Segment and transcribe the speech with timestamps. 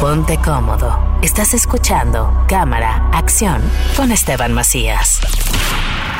[0.00, 0.98] Ponte cómodo.
[1.22, 3.62] Estás escuchando Cámara, Acción
[3.96, 5.20] con Esteban Macías.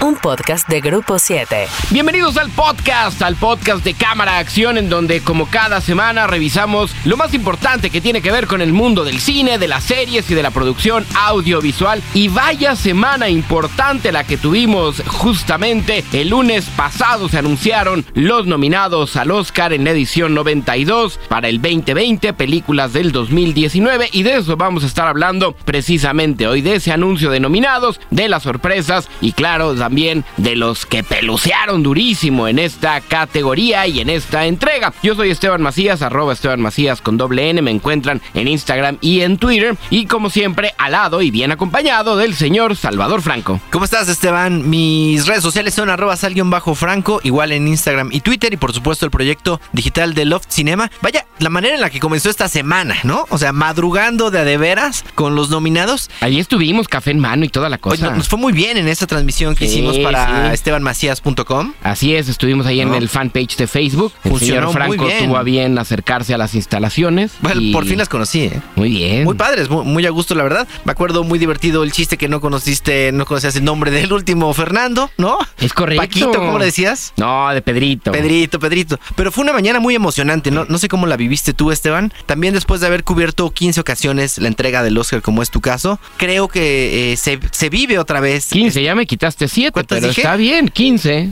[0.03, 1.69] Un podcast de Grupo 7.
[1.91, 7.17] Bienvenidos al podcast, al podcast de Cámara Acción, en donde como cada semana revisamos lo
[7.17, 10.35] más importante que tiene que ver con el mundo del cine, de las series y
[10.35, 12.03] de la producción audiovisual.
[12.13, 19.17] Y vaya semana importante la que tuvimos justamente el lunes pasado se anunciaron los nominados
[19.17, 24.57] al Oscar en la edición 92 para el 2020, películas del 2019 y de eso
[24.57, 29.33] vamos a estar hablando precisamente hoy, de ese anuncio de nominados, de las sorpresas y
[29.33, 34.93] claro, también de los que pelucearon durísimo en esta categoría y en esta entrega.
[35.01, 39.21] Yo soy Esteban Macías, arroba Esteban Macías con doble N, me encuentran en Instagram y
[39.21, 43.61] en Twitter y como siempre al lado y bien acompañado del señor Salvador Franco.
[43.71, 44.69] ¿Cómo estás Esteban?
[44.69, 49.05] Mis redes sociales son arroba bajo franco igual en Instagram y Twitter y por supuesto
[49.05, 50.91] el proyecto digital de Loft Cinema.
[51.01, 53.27] Vaya, la manera en la que comenzó esta semana, ¿no?
[53.29, 56.11] O sea, madrugando de a de veras con los nominados.
[56.21, 58.11] Allí estuvimos, café en mano y toda la cosa.
[58.11, 61.75] nos fue muy bien en esa transmisión que hicimos para estebanmacías.com.
[61.83, 64.13] Así es, estuvimos ahí en el fanpage de Facebook.
[64.25, 67.33] El señor Franco tuvo a bien acercarse a las instalaciones.
[67.41, 68.61] Bueno, por fin las conocí, ¿eh?
[68.75, 69.25] Muy bien.
[69.25, 70.67] Muy padres, muy, a gusto, la verdad.
[70.85, 74.53] Me acuerdo muy divertido el chiste que no conociste, no conocías el nombre del último
[74.55, 75.39] Fernando, ¿no?
[75.59, 76.03] Es correcto.
[76.03, 77.13] Paquito, ¿cómo le decías?
[77.17, 78.13] No, de Pedrito.
[78.13, 78.99] Pedrito, Pedrito.
[79.15, 80.65] Pero fue una mañana muy emocionante, ¿no?
[80.67, 82.13] No sé cómo la viviste tú, Esteban.
[82.27, 85.99] También después de haber cubierto 15 ocasiones la entrega del Oscar, como es tu caso,
[86.17, 88.47] creo que eh, se, se, vive otra vez.
[88.47, 91.31] 15, ya me quitaste 7, pero está bien, 15.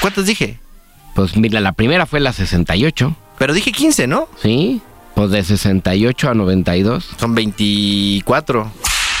[0.00, 0.58] ¿Cuántas dije?
[1.14, 3.16] Pues mira, la primera fue la 68.
[3.38, 4.28] Pero dije 15, ¿no?
[4.40, 4.80] Sí,
[5.14, 7.08] pues de 68 a 92.
[7.18, 8.70] Son 24.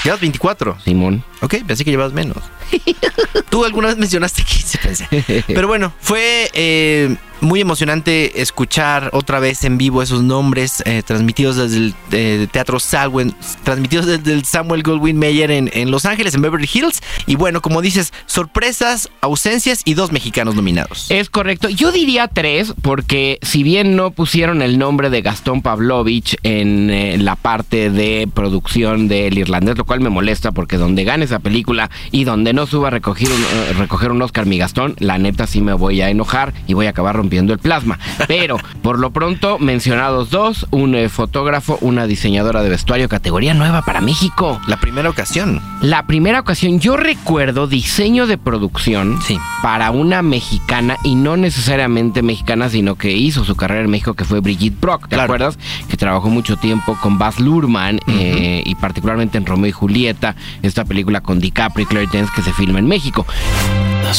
[0.04, 0.78] Llevas 24.
[0.84, 1.24] Simón.
[1.40, 2.38] Ok, pensé que llevas menos.
[3.50, 5.44] Tú alguna vez mencionaste 15, pensé.
[5.46, 11.56] Pero bueno, fue eh, muy emocionante escuchar otra vez en vivo esos nombres eh, transmitidos
[11.56, 16.42] desde el eh, Teatro Salwen, transmitidos desde el Samuel Goldwyn Mayer en, Los Ángeles, en
[16.42, 17.02] Beverly Hills.
[17.26, 21.10] Y bueno, como dices, sorpresas, ausencias y dos mexicanos nominados.
[21.10, 21.68] Es correcto.
[21.68, 27.18] Yo diría tres, porque si bien no pusieron el nombre de Gastón Pavlovich en eh,
[27.18, 31.90] la parte de producción del irlandés, lo cual me molesta porque donde gane esa película
[32.12, 35.60] y donde no suba a recoger un, recoger un Oscar mi Gastón, la neta sí
[35.60, 37.98] me voy a enojar y voy a acabar rompiendo viendo el plasma.
[38.28, 43.82] Pero por lo pronto mencionados dos, un eh, fotógrafo, una diseñadora de vestuario, categoría nueva
[43.82, 44.60] para México.
[44.68, 45.60] La primera ocasión.
[45.80, 49.38] La primera ocasión, yo recuerdo diseño de producción sí.
[49.62, 54.24] para una mexicana y no necesariamente mexicana, sino que hizo su carrera en México, que
[54.24, 55.58] fue Brigitte Brock, ¿te acuerdas?
[55.88, 60.84] Que trabajó mucho tiempo con Baz Luhrmann eh, y particularmente en Romeo y Julieta, esta
[60.84, 63.26] película con DiCaprio y Claire Danes que se filma en México.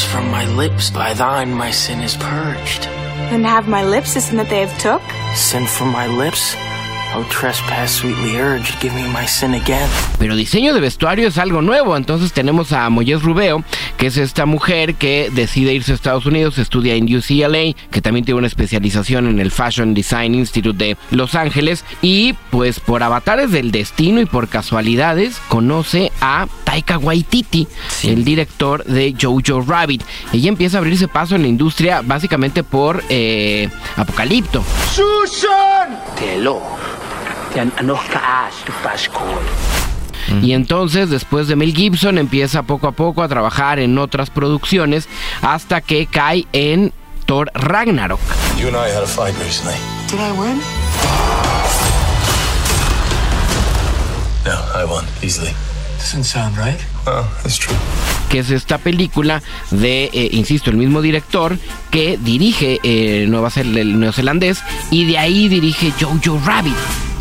[0.02, 3.03] from my lips, by thine my sin is purged.
[3.32, 5.02] And have my lips is that they have took?
[5.34, 6.54] Sin from my lips
[10.18, 13.62] Pero diseño de vestuario es algo nuevo, entonces tenemos a Moyes Rubeo,
[13.96, 18.24] que es esta mujer que decide irse a Estados Unidos, estudia en UCLA, que también
[18.24, 23.52] tiene una especialización en el Fashion Design Institute de Los Ángeles, y pues por avatares
[23.52, 27.68] del destino y por casualidades conoce a Taika Waititi,
[28.02, 30.02] el director de Jojo Rabbit.
[30.32, 34.64] Ella empieza a abrirse paso en la industria básicamente por eh, Apocalipto.
[34.92, 36.00] ¡Susan!
[40.42, 45.08] Y entonces, después de Mel Gibson, empieza poco a poco a trabajar en otras producciones
[45.42, 46.92] hasta que cae en
[47.26, 48.20] Thor Ragnarok.
[48.58, 49.74] You and I had a fight recently.
[50.10, 50.60] Did I win?
[54.44, 55.52] No, I won easily.
[55.98, 56.93] Doesn't sound right.
[57.04, 57.76] True.
[58.28, 61.58] Que es esta película de, eh, insisto, el mismo director
[61.90, 66.74] que dirige eh, Nueva el neozelandés y de ahí dirige Jojo Rabbit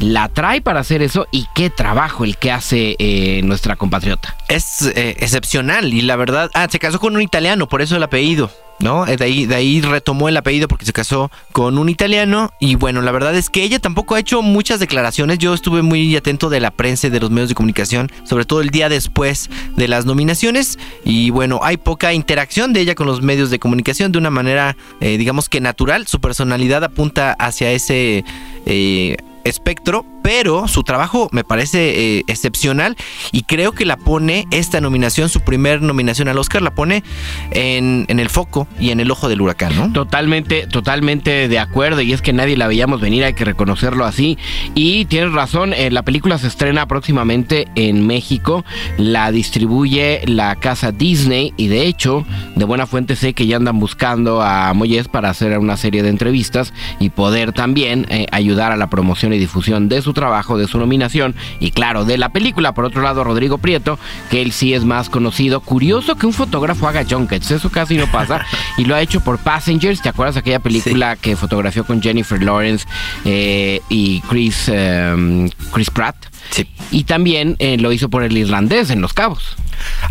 [0.03, 4.35] la trae para hacer eso y qué trabajo el que hace eh, nuestra compatriota.
[4.47, 8.03] Es eh, excepcional y la verdad, ah, se casó con un italiano, por eso el
[8.03, 8.51] apellido.
[8.83, 9.05] ¿No?
[9.05, 13.01] De ahí, de ahí retomó el apellido porque se casó con un italiano y bueno,
[13.01, 15.39] la verdad es que ella tampoco ha hecho muchas declaraciones.
[15.39, 18.62] Yo estuve muy atento de la prensa y de los medios de comunicación, sobre todo
[18.62, 23.21] el día después de las nominaciones y bueno, hay poca interacción de ella con los
[23.21, 26.06] medios de comunicación de una manera, eh, digamos que natural.
[26.07, 28.24] Su personalidad apunta hacia ese
[29.44, 32.95] espectro, pero su trabajo me parece eh, excepcional
[33.31, 37.04] y creo que la pone, esta nominación, su primer nominación al Oscar, la pone
[37.51, 39.92] en, el foco y en el ojo del huracán, ¿no?
[39.92, 44.38] Totalmente, totalmente de acuerdo y es que nadie la veíamos venir, hay que reconocerlo así
[44.75, 48.63] y tienes razón, eh, la película se estrena próximamente en México,
[48.98, 53.79] la distribuye la casa Disney y de hecho, de buena fuente sé que ya andan
[53.79, 58.77] buscando a Moyes para hacer una serie de entrevistas y poder también eh, ayudar a
[58.77, 62.73] la promoción y difusión de su trabajo, de su nominación y claro, de la película.
[62.73, 63.97] Por otro lado, Rodrigo Prieto,
[64.29, 65.61] que él sí es más conocido.
[65.61, 68.45] Curioso que un fotógrafo haga junkets, eso casi no pasa.
[68.77, 72.85] y lo ha hecho por Passengers, ¿te acuerdas aquella película que fotografió con Jennifer Lawrence
[73.25, 76.32] eh, y Chris, eh, Chris Pratt?
[76.92, 79.56] Y también eh, lo hizo por el irlandés en Los Cabos.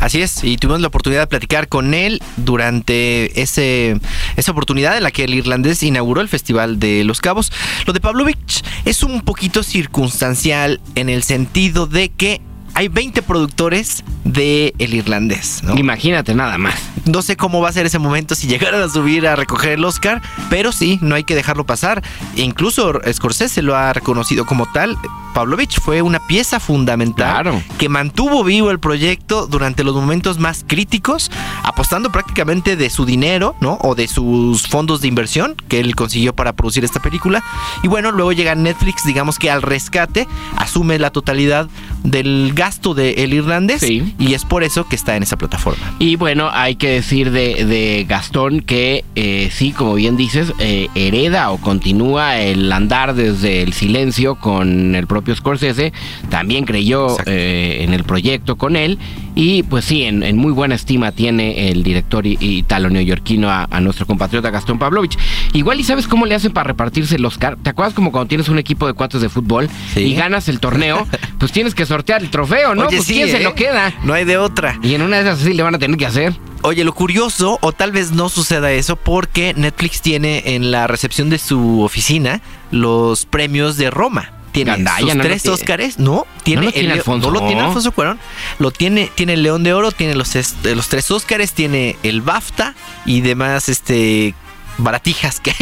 [0.00, 4.00] Así es, y tuvimos la oportunidad de platicar con él durante ese,
[4.36, 7.52] esa oportunidad en la que el irlandés inauguró el Festival de Los Cabos.
[7.86, 12.40] Lo de Pavlovich es un poquito circunstancial en el sentido de que
[12.74, 15.62] hay 20 productores de El Irlandés.
[15.62, 15.76] ¿no?
[15.76, 16.74] Imagínate nada más.
[17.04, 19.84] No sé cómo va a ser ese momento si llegaran a subir a recoger el
[19.84, 22.02] Oscar, pero sí, no hay que dejarlo pasar.
[22.36, 24.96] E incluso Scorsese lo ha reconocido como tal.
[25.34, 27.62] Pavlovich fue una pieza fundamental Claro.
[27.78, 31.30] que mantuvo vivo el proyecto durante los momentos más críticos,
[31.62, 33.78] apostando prácticamente de su dinero, ¿no?
[33.80, 37.42] O de sus fondos de inversión que él consiguió para producir esta película.
[37.82, 41.66] Y bueno, luego llega Netflix, digamos que al rescate, asume la totalidad
[42.02, 44.14] del gasto de El Irlandés Sí.
[44.20, 45.96] y es por eso que está en esa plataforma.
[45.98, 50.86] Y bueno, hay que decir de, de Gastón que eh, sí, como bien dices, eh,
[50.94, 55.92] hereda o continúa el andar desde el silencio con el propio Scorsese.
[56.30, 58.98] También creyó eh, en el proyecto con él.
[59.34, 63.80] Y pues sí, en, en muy buena estima tiene el director i- italo-neoyorquino a, a
[63.80, 65.16] nuestro compatriota Gastón Pavlovich.
[65.54, 67.56] Igual, ¿y sabes cómo le hacen para repartirse el Oscar?
[67.62, 70.00] ¿Te acuerdas como cuando tienes un equipo de cuates de fútbol Sí.
[70.00, 71.06] y ganas el torneo?
[71.42, 72.82] Pues tienes que sortear el trofeo, ¿no?
[72.86, 73.42] Oye, pues sí, ¿quién se ¿eh?
[73.42, 73.92] lo queda?
[74.04, 74.78] No hay de otra.
[74.80, 76.32] Y en una de esas sí le van a tener que hacer.
[76.62, 81.30] Oye, lo curioso, o tal vez no suceda eso, porque Netflix tiene en la recepción
[81.30, 82.40] de su oficina
[82.70, 84.30] los premios de Roma.
[84.52, 85.46] Tiene Gandaya, sus no tres.
[85.46, 86.26] Óscares, ¿no?
[86.44, 87.30] Tiene No lo el tiene Leo- Alfonso.
[87.30, 88.20] No lo tiene Alfonso Cuarón.
[88.58, 92.20] Lo tiene, tiene el León de Oro, tiene los, est- los tres Óscares, tiene el
[92.20, 92.74] BAFTA
[93.06, 94.34] y demás, este
[94.78, 95.54] baratijas que,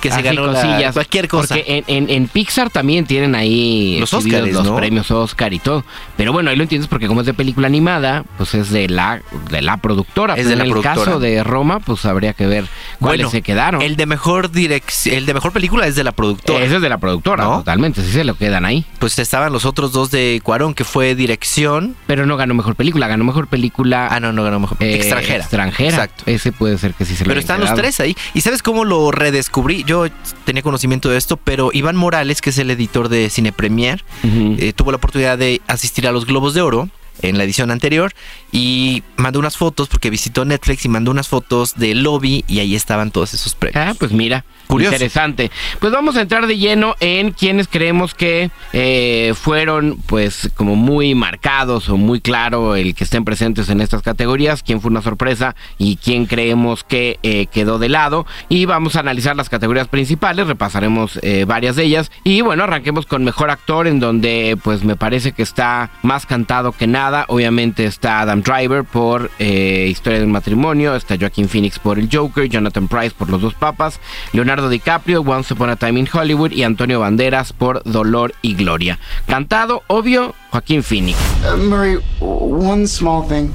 [0.00, 1.54] que se Así, ganó la- cualquier cosa.
[1.54, 4.76] Porque en, en- en Pixar también tienen ahí Los Óscares, los ¿no?
[4.76, 5.84] premios Oscar y todo.
[6.16, 9.22] Pero bueno, ahí lo entiendes porque como es de película animada, pues es de la,
[9.50, 10.34] de la productora.
[10.34, 11.04] Es Pero de la en el productora.
[11.04, 12.64] caso de Roma, pues habría que ver
[12.98, 13.82] cuáles Bueno, se quedaron.
[13.82, 16.64] El de mejor el de mejor película es de la productora.
[16.64, 17.58] Ese es de la productora, ¿No?
[17.58, 18.02] totalmente.
[18.02, 18.84] Sí se lo quedan ahí.
[18.98, 21.96] Pues estaban los otros dos de Cuarón, que fue dirección.
[22.06, 24.76] Pero no ganó mejor película, ganó mejor película Ah, no, no ganó mejor.
[24.80, 25.40] eh, extranjera.
[25.44, 25.90] Extranjera.
[25.90, 26.22] Exacto.
[26.26, 28.16] Ese puede ser que sí se lo Pero están los tres ahí.
[28.34, 29.71] ¿Y sabes cómo lo redescubrí?
[29.86, 30.06] Yo
[30.44, 34.72] tenía conocimiento de esto, pero Iván Morales, que es el editor de Cine Premier, eh,
[34.74, 36.88] tuvo la oportunidad de asistir a los Globos de Oro
[37.20, 38.12] en la edición anterior
[38.52, 42.76] y mandó unas fotos porque visitó Netflix y mandó unas fotos del lobby y ahí
[42.76, 43.82] estaban todos esos premios.
[43.82, 44.94] Ah, pues mira, Curioso.
[44.94, 45.50] interesante.
[45.80, 51.14] Pues vamos a entrar de lleno en quienes creemos que eh, fueron, pues, como muy
[51.14, 55.56] marcados o muy claro el que estén presentes en estas categorías, quién fue una sorpresa
[55.78, 58.26] y quién creemos que eh, quedó de lado.
[58.50, 62.10] Y vamos a analizar las categorías principales, repasaremos eh, varias de ellas.
[62.22, 66.72] Y bueno, arranquemos con mejor actor, en donde, pues, me parece que está más cantado
[66.72, 67.24] que nada.
[67.28, 72.08] Obviamente está Adam Driver por eh, Historia de un matrimonio, está Joaquin Phoenix por El
[72.12, 74.00] Joker, Jonathan Price por Los dos papas,
[74.32, 78.98] Leonardo DiCaprio, Once Upon a Time in Hollywood y Antonio Banderas por Dolor y Gloria.
[79.26, 81.18] Cantado, obvio, Joaquín Phoenix.
[81.44, 83.52] Uh, Murray, one small thing.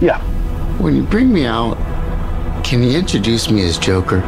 [0.00, 0.20] Yeah.
[0.78, 1.76] When you bring me out,
[2.62, 4.22] can you introduce me as Joker?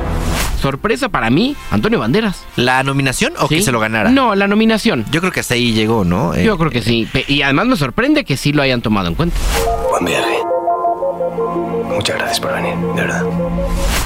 [0.64, 2.42] Sorpresa para mí, Antonio Banderas.
[2.56, 3.56] ¿La nominación o ¿Sí?
[3.56, 4.08] que se lo ganara?
[4.10, 5.04] No, la nominación.
[5.10, 6.34] Yo creo que hasta ahí llegó, ¿no?
[6.34, 7.06] Eh, Yo creo que sí.
[7.28, 9.36] Y además me sorprende que sí lo hayan tomado en cuenta.
[9.90, 10.38] Buen viaje.
[11.94, 13.22] Muchas gracias por venir, de verdad.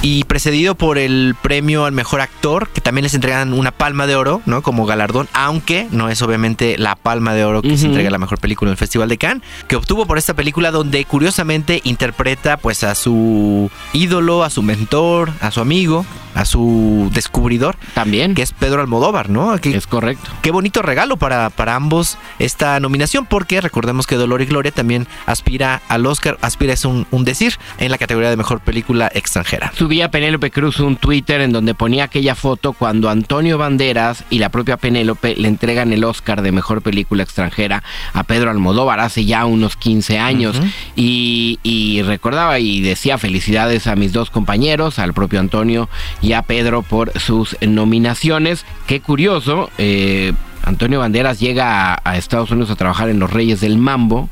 [0.01, 4.15] y precedido por el premio al mejor actor, que también les entregan una palma de
[4.15, 4.61] oro, ¿no?
[4.61, 8.17] Como galardón, aunque no es obviamente la palma de oro que se entrega a la
[8.17, 12.55] mejor película en el Festival de Cannes, que obtuvo por esta película donde curiosamente interpreta
[12.57, 16.05] pues a su ídolo, a su mentor, a su amigo,
[16.35, 18.35] a su descubridor, También.
[18.35, 19.57] que es Pedro Almodóvar, ¿no?
[19.59, 20.29] Que- Es correcto.
[20.41, 25.07] Qué bonito regalo para, para ambos esta nominación, porque recordemos que Dolor y Gloria también
[25.25, 29.71] aspira al Oscar, aspira es un, un decir, en la categoría de mejor película extranjera.
[29.75, 34.49] Subía Penélope Cruz un Twitter en donde ponía aquella foto cuando Antonio Banderas y la
[34.49, 37.83] propia Penélope le entregan el Oscar de mejor película extranjera
[38.13, 40.59] a Pedro Almodóvar hace ya unos 15 años.
[40.95, 45.89] Y recordaba y decía felicidades a mis dos compañeros, al propio Antonio
[46.21, 48.65] y a Pedro por sus nominaciones.
[48.87, 49.69] Qué curioso.
[49.77, 54.29] eh, Antonio Banderas llega a, a Estados Unidos a trabajar en Los Reyes del Mambo.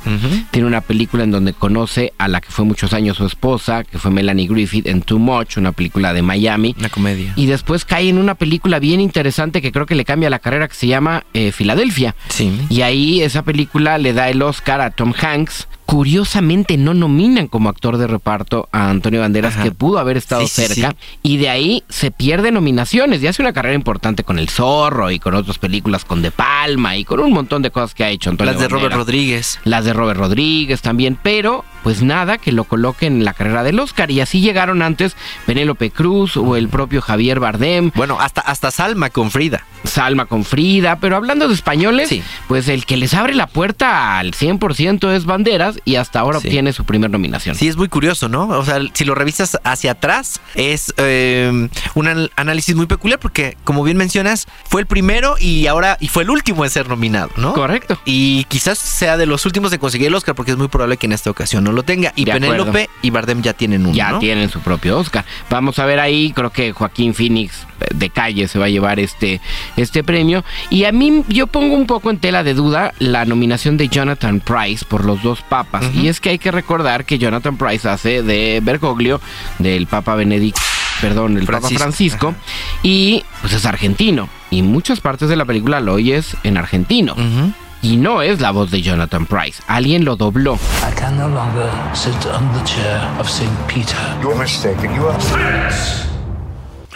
[0.52, 3.98] Tiene una película en donde conoce a la que fue muchos años su esposa, que
[3.98, 6.76] fue Melanie Griffith en Too Much, una película de Miami.
[6.78, 7.34] Una comedia.
[7.36, 10.68] Y después cae en una película bien interesante que creo que le cambia la carrera
[10.68, 12.16] que se llama eh, Filadelfia.
[12.30, 12.52] Sí.
[12.70, 17.70] Y ahí esa película le da el Oscar a Tom Hanks curiosamente no nominan como
[17.70, 19.64] actor de reparto a Antonio Banderas, Ajá.
[19.64, 23.24] que pudo haber estado Sí, sí, cerca, y de ahí se pierde nominaciones.
[23.24, 26.98] Y hace una carrera importante con El Zorro y con otras películas con De Palma
[26.98, 28.94] y con un montón de cosas que ha hecho Antonio Las de Robert.
[28.94, 29.60] Rodríguez.
[29.64, 33.80] Las de Robert Rodríguez también, pero pues nada que lo coloquen en la carrera del
[33.80, 34.12] Oscar.
[34.12, 35.16] Y así llegaron antes
[35.46, 39.64] Penélope Cruz o el propio Javier Bardem, Bueno, hasta, hasta Salma con Frida.
[39.86, 42.22] Salma con Frida, pero hablando de españoles, Sí.
[42.50, 46.48] pues el que les abre la puerta al 100% es Banderas y hasta ahora Sí.
[46.50, 47.56] obtiene su primer nominación.
[47.56, 48.50] Sí, es muy curioso, ¿no?
[48.50, 53.56] O sea, si lo revisas hacia atrás, es eh, un an- análisis muy peculiar porque,
[53.64, 57.30] como bien mencionas, fue el primero y ahora y fue el último en ser nominado,
[57.38, 57.54] ¿no?
[57.54, 57.98] Correcto.
[58.04, 61.06] Y quizás sea de los últimos en conseguir el Oscar porque es muy probable que
[61.06, 62.14] en esta ocasión no lo tenga.
[62.16, 62.66] Y De acuerdo.
[62.66, 64.20] Penélope y Bardem ya tienen uno, Ya ¿no?
[64.20, 65.26] tienen su propio Oscar.
[65.50, 69.00] Vamos a ver ahí, creo que Joaquín Phoenix eh, de calle se va a llevar
[69.00, 69.42] este,
[69.76, 70.44] este premio.
[70.70, 74.40] Y a mí yo pongo un poco en tela de duda la nominación de Jonathan
[74.40, 75.86] Price por los dos papas.
[75.96, 79.22] Y es que hay que recordar que Jonathan Price hace de Bergoglio,
[79.60, 80.62] del Papa Benedicto.
[81.02, 81.78] Perdón, el Papa Francisco.
[81.78, 82.36] Francisco,
[82.82, 84.30] y pues es argentino.
[84.50, 87.16] Y muchas partes de la película lo oyes en argentino.
[87.88, 89.64] Y no es la voz de Jonathan Price.
[89.66, 90.56] Alguien lo dobló.
[90.56, 93.50] I can no longer sit on the chair of St.
[93.66, 93.96] Peter.
[94.22, 94.94] You're mistaken.
[94.94, 95.18] You are.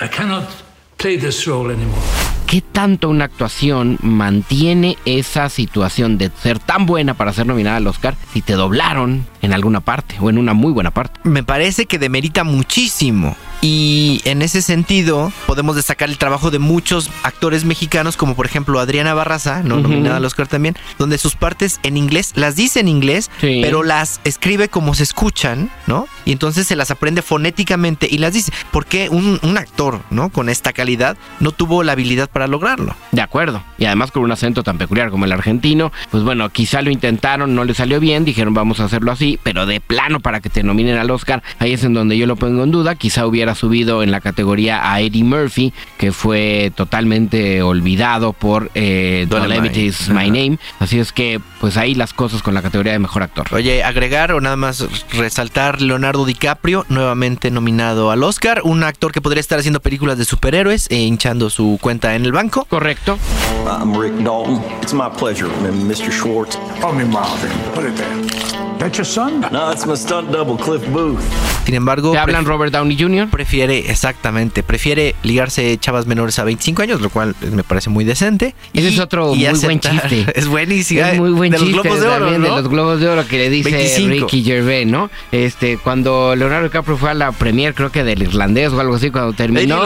[0.01, 0.50] I cannot
[0.98, 2.01] play this role anymore.
[2.45, 7.88] ¿Qué tanto una actuación mantiene esa situación de ser tan buena para ser nominada al
[7.88, 11.21] Oscar si te doblaron en alguna parte o en una muy buena parte?
[11.24, 13.38] Me parece que demerita muchísimo.
[13.63, 18.80] Y en ese sentido, podemos destacar el trabajo de muchos actores mexicanos, como por ejemplo
[18.80, 19.77] Adriana Barraza, ¿no?
[19.77, 23.60] Nominada al Oscar también, donde sus partes en inglés las dice en inglés, Sí.
[23.63, 26.08] pero las escribe como se escuchan, ¿no?
[26.25, 28.51] Y entonces se las aprende fonéticamente y las dice.
[28.72, 30.30] ¿Por qué un, un actor, ¿no?
[30.30, 32.96] Con esta calidad no tuvo la habilidad para lograrlo?
[33.12, 33.63] De acuerdo.
[33.77, 37.53] Y además con un acento tan peculiar como el argentino, pues bueno, quizá lo intentaron,
[37.53, 40.63] no le salió bien, dijeron vamos a hacerlo así, pero de plano para que te
[40.63, 42.96] nominen al Oscar, ahí es en donde yo lo pongo en duda.
[42.96, 49.25] Quizá hubiera subido en la categoría a Eddie Murphy, que fue totalmente olvidado por eh.
[49.29, 50.31] Dolemite is My.
[50.31, 50.60] Name.
[50.79, 53.48] Así es que, pues ahí las cosas con la categoría de mejor actor.
[53.51, 59.22] Oye, agregar o nada más resaltar Leonardo DiCaprio, nuevamente nominado al Oscar, un actor que
[59.22, 62.65] podría estar haciendo películas de superhéroes e hinchando su cuenta en el banco.
[62.65, 63.17] Correcto.
[63.65, 64.62] I'm Rick Dalton.
[64.81, 66.12] It's my pleasure, Mr.
[66.12, 66.58] Schwartz.
[66.79, 67.51] Call me Marvin.
[67.74, 68.61] Put it there.
[68.81, 69.41] That's your son?
[69.51, 71.21] No, it's my stunt double, Cliff Booth.
[71.67, 73.29] Sin embargo, Te hablan Robert Downey Jr.
[73.29, 78.55] prefiere, exactamente, prefiere ligarse chavas menores a 25 años, lo cual me parece muy decente.
[78.73, 80.25] Ese es otro muy buen chiste.
[80.35, 81.05] Es buenísimo.
[81.05, 82.55] Es muy buen de chiste los globos de oro, también, ¿no?
[82.55, 84.09] de los globos de oro que le dice 25.
[84.09, 85.11] Ricky Gervais, ¿no?
[85.31, 89.11] Este, cuando Leonardo DiCaprio fue a la premier, creo que del irlandés o algo así,
[89.11, 89.83] cuando terminó,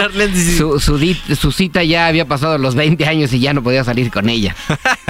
[0.55, 4.09] su, su, su cita ya había pasado los 20 años y ya no podía salir
[4.09, 4.55] con ella.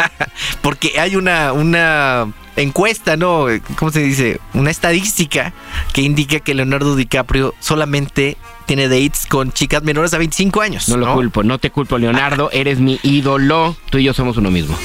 [0.64, 3.48] Porque hay una, una encuesta, ¿no?
[3.78, 4.40] ¿Cómo se dice?
[4.54, 5.54] Una estadística
[5.94, 10.90] que indica que Leonardo DiCaprio solamente tiene dates con chicas menores a 25 años.
[10.90, 14.52] No lo culpo, no te culpo, Leonardo, eres mi ídolo, tú y yo somos uno
[14.52, 14.78] mismo.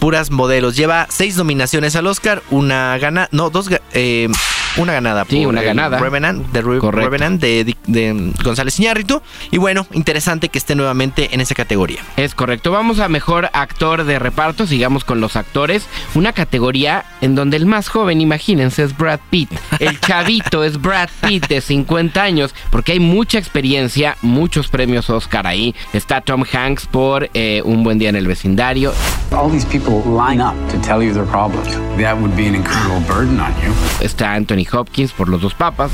[0.00, 0.76] Puras modelos.
[0.76, 4.28] Lleva seis nominaciones al Oscar, una gana, no, dos, eh,
[4.76, 5.24] una ganada.
[5.28, 5.98] Sí, una el ganada.
[5.98, 7.10] Revenant, de, Re- Correcto.
[7.10, 9.22] Revenant de, de González Iñárritu.
[9.50, 12.00] Y bueno, interesante que esté nuevamente en esa categoría.
[12.16, 12.70] Es correcto.
[12.72, 14.66] Vamos a mejor actor de reparto.
[14.66, 15.86] Sigamos con los actores.
[16.14, 19.50] Una categoría en donde el más joven, imagínense, es Brad Pitt.
[19.78, 22.54] El chavito es Brad Pitt de 50 años.
[22.70, 25.74] Porque hay mucha experiencia, muchos premios Oscar ahí.
[25.92, 28.92] Está Tom Hanks por eh, Un buen día en el vecindario.
[29.32, 31.68] All these people line up to tell you their problems.
[31.98, 33.72] That would be an incredible burden on you.
[34.00, 35.90] Está Anthony Hopkins por Los dos papas.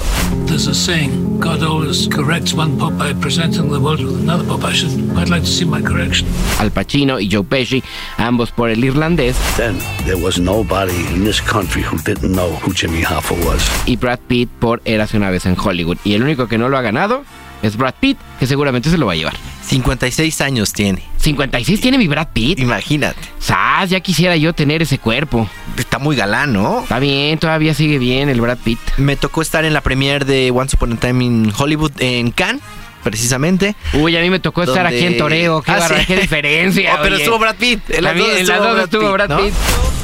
[0.46, 4.70] There's a saying, God always corrects one Popeye presenting the world with another Popeye.
[4.70, 6.28] I should, I'd like to see my correction.
[6.58, 7.82] Al Pacino y Joe Pesci,
[8.18, 9.36] ambos por El irlandés.
[9.56, 13.68] Then there was nobody in this country who didn't know who Jimmy Hoffa was.
[13.86, 15.98] Y Brad Pitt por Érase una vez en Hollywood.
[16.04, 17.24] Y el único que no lo ha ganado
[17.62, 19.34] es Brad Pitt, que seguramente se lo va a llevar.
[19.66, 21.02] 56 años tiene.
[21.18, 22.58] 56 tiene mi Brad Pitt.
[22.58, 23.18] Imagínate.
[23.38, 25.48] Sas, ya quisiera yo tener ese cuerpo.
[25.76, 26.82] Está muy galán, ¿no?
[26.82, 28.80] Está bien, todavía sigue bien el Brad Pitt.
[28.96, 32.62] Me tocó estar en la premiere de Once Upon a Time in Hollywood en Cannes,
[33.04, 33.76] precisamente.
[33.92, 35.62] Uy, a mí me tocó estar aquí en Toreo.
[35.62, 36.06] Qué, Ah, barra- sí.
[36.06, 36.94] qué diferencia.
[36.98, 37.24] Oh, pero oye.
[37.24, 37.80] estuvo Brad Pitt.
[37.90, 39.36] En las dos en las estuvo dos Brad estuvo Pitt, Brad ¿no?
[39.44, 39.54] Pitt.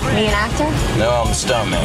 [0.06, 0.66] Are an actor?
[0.98, 1.80] No, I'm a stuntman.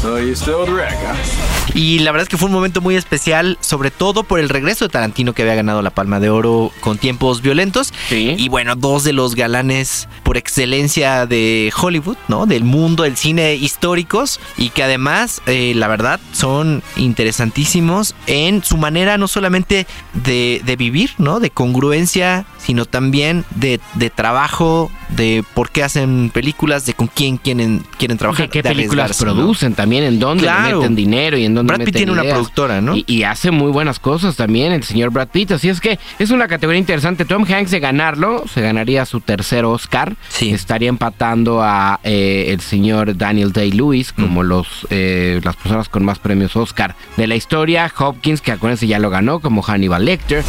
[0.00, 1.53] So you still huh?
[1.74, 4.84] Y la verdad es que fue un momento muy especial, sobre todo por el regreso
[4.84, 7.92] de Tarantino que había ganado la Palma de Oro con tiempos violentos.
[8.08, 8.34] Sí.
[8.38, 12.46] Y bueno, dos de los galanes por excelencia de Hollywood, ¿no?
[12.46, 18.76] Del mundo del cine históricos y que además, eh, la verdad, son interesantísimos en su
[18.76, 21.40] manera no solamente de, de vivir, ¿no?
[21.40, 27.36] De congruencia, sino también de, de trabajo, de por qué hacen películas, de con quién
[27.36, 28.46] quieren, quieren trabajar.
[28.48, 30.04] ¿Qué, qué de películas producen también?
[30.04, 30.78] ¿En dónde Claro.
[30.80, 32.96] meten dinero y en dónde Brad Pitt meten tiene una productora, ¿no?
[32.96, 35.52] Y, y hace muy buenas cosas también el señor Brad Pitt.
[35.52, 37.24] Así es que es una categoría interesante.
[37.24, 40.16] Tom Hanks de ganarlo, se ganaría su tercer Oscar.
[40.28, 40.50] Sí.
[40.50, 44.46] Estaría empatando a eh, el señor Daniel Day-Lewis como Mm.
[44.46, 47.92] los eh, las personas con más premios Oscar de la historia.
[47.96, 50.44] Hopkins, que acuérdense ya lo ganó, como Hannibal Lecter.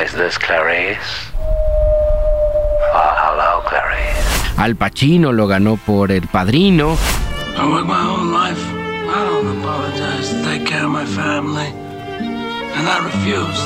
[0.00, 0.98] Is this Clarice?
[2.94, 4.58] Oh, hello, Clarice.
[4.58, 6.96] Al Pacino lo ganó por El Padrino.
[7.56, 8.62] I worked my whole life.
[9.14, 11.66] I don't apologize to take care of my family.
[12.74, 13.60] And I refuse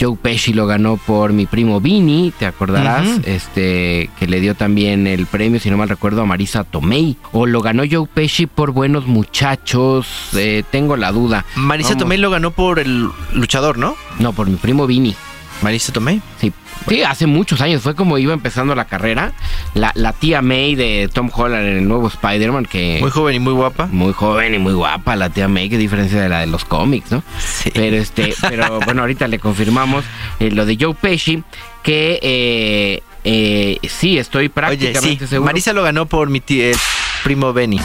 [0.00, 5.06] Joe Pesci lo ganó por mi primo Vini, te acordarás, este que le dio también
[5.06, 7.16] el premio, si no mal recuerdo, a Marisa Tomei.
[7.32, 11.44] O lo ganó Joe Pesci por Buenos Muchachos, eh, tengo la duda.
[11.54, 12.02] Marisa Vamos.
[12.04, 13.94] Tomei lo ganó por el luchador, ¿no?
[14.18, 15.14] No, por mi primo Vini.
[15.62, 16.22] Marisa Tomei.
[16.40, 16.52] Sí,
[16.88, 19.32] sí, hace muchos años, fue como iba empezando la carrera.
[19.74, 22.98] La, la tía May de Tom Holland en el nuevo Spider-Man, que...
[23.00, 23.86] Muy joven y muy guapa.
[23.86, 27.10] muy joven y muy guapa la tía May, que diferencia de la de los cómics,
[27.12, 27.22] ¿no?
[27.38, 27.70] Sí.
[27.74, 30.04] Pero este, pero bueno, ahorita le confirmamos
[30.38, 31.42] eh, lo de Joe Pesci,
[31.82, 35.30] que eh, eh, sí, estoy Oye, prácticamente sí.
[35.30, 35.46] seguro.
[35.46, 36.76] Marisa lo ganó por mi tío, eh,
[37.24, 37.80] primo Benny.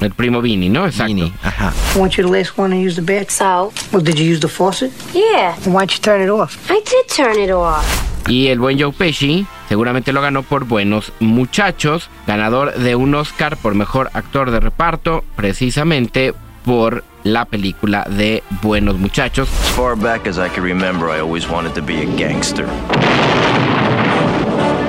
[0.00, 0.86] El primo Vini, ¿no?
[0.86, 1.14] Exacto.
[1.14, 1.72] Vini, Ajá.
[1.94, 3.28] I want you to last one and use the bed.
[3.30, 3.72] So?
[3.92, 4.90] Well, did you use the faucet?
[5.14, 6.56] Yeah, Why'd you turn it off?
[6.70, 7.84] I did turn it off.
[8.28, 13.56] Y el buen Joe Pesci seguramente lo ganó por Buenos Muchachos, ganador de un Oscar
[13.58, 16.32] por mejor actor de reparto, precisamente
[16.64, 19.48] por la película de Buenos Muchachos.
[19.48, 22.66] As far back as I can remember, I always wanted to be a gangster.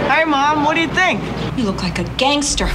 [0.08, 1.22] Hey, Mom, what do you think?
[1.58, 2.70] You look like a gangster.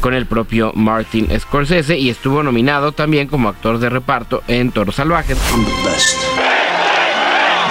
[0.00, 4.94] con el propio Martin Scorsese y estuvo nominado también como actor de reparto en Toros
[4.94, 5.36] Salvajes.
[5.52, 6.16] I'm the best.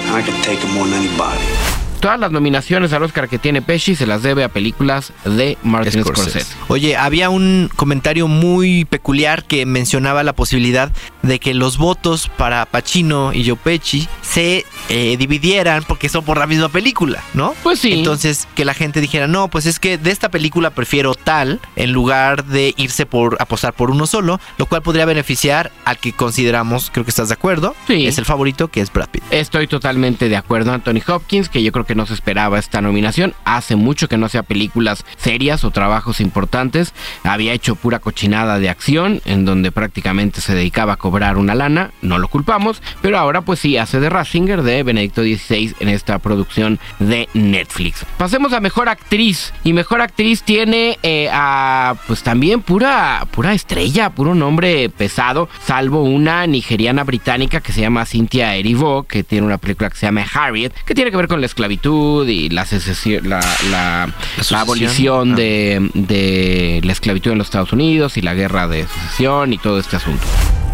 [0.10, 1.57] I can take him on anybody.
[2.00, 6.04] Todas las nominaciones al Oscar que tiene Pesci se las debe a películas de Martin
[6.04, 6.46] Scorsese.
[6.68, 10.92] Oye, había un comentario muy peculiar que mencionaba la posibilidad
[11.24, 16.38] de que los votos para Pacino y Joe Pesci se eh, dividieran porque son por
[16.38, 17.56] la misma película, ¿no?
[17.64, 17.92] Pues sí.
[17.94, 21.92] Entonces, que la gente dijera, no, pues es que de esta película prefiero tal, en
[21.92, 26.92] lugar de irse por apostar por uno solo, lo cual podría beneficiar al que consideramos,
[26.92, 28.06] creo que estás de acuerdo, Sí.
[28.08, 29.24] es el favorito, que es Brad Pitt.
[29.32, 33.34] Estoy totalmente de acuerdo, Anthony Hopkins, que yo creo que no se esperaba esta nominación.
[33.46, 36.94] Hace mucho que no hacía películas serias o trabajos importantes.
[37.24, 41.92] Había hecho pura cochinada de acción, en donde prácticamente se dedicaba a cobrar una lana.
[42.02, 46.20] No lo culpamos, pero ahora pues sí hace de Ratzinger de Benedicto XVI en esta
[46.20, 48.06] producción de Netflix.
[48.18, 49.54] Pasemos a mejor actriz.
[49.64, 56.04] Y mejor actriz tiene eh, a pues también pura, pura estrella, puro nombre pesado, salvo
[56.04, 60.26] una nigeriana británica que se llama Cynthia Erivo, que tiene una película que se llama
[60.34, 63.40] Harriet, que tiene que ver con la esclavitud y la, secesión- la,
[63.72, 64.10] la-
[64.52, 65.36] la abolición Ah.
[65.36, 69.80] de, de la esclavitud en los Estados Unidos y la guerra de secesión y todo
[69.80, 70.24] este asunto.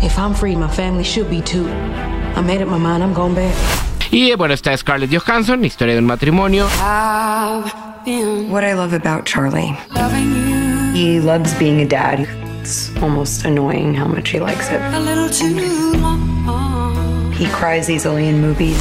[0.01, 1.67] If I'm free, my family should be too.
[2.35, 3.53] I made up my mind, I'm going back.
[4.11, 6.67] Y bueno, está Scarlett Johansson, historia de un matrimonio.
[8.05, 9.75] What I love about Charlie,
[10.93, 12.27] he loves being a dad.
[12.61, 14.79] It's almost annoying how much he likes it.
[17.37, 18.77] He cries easily in movies.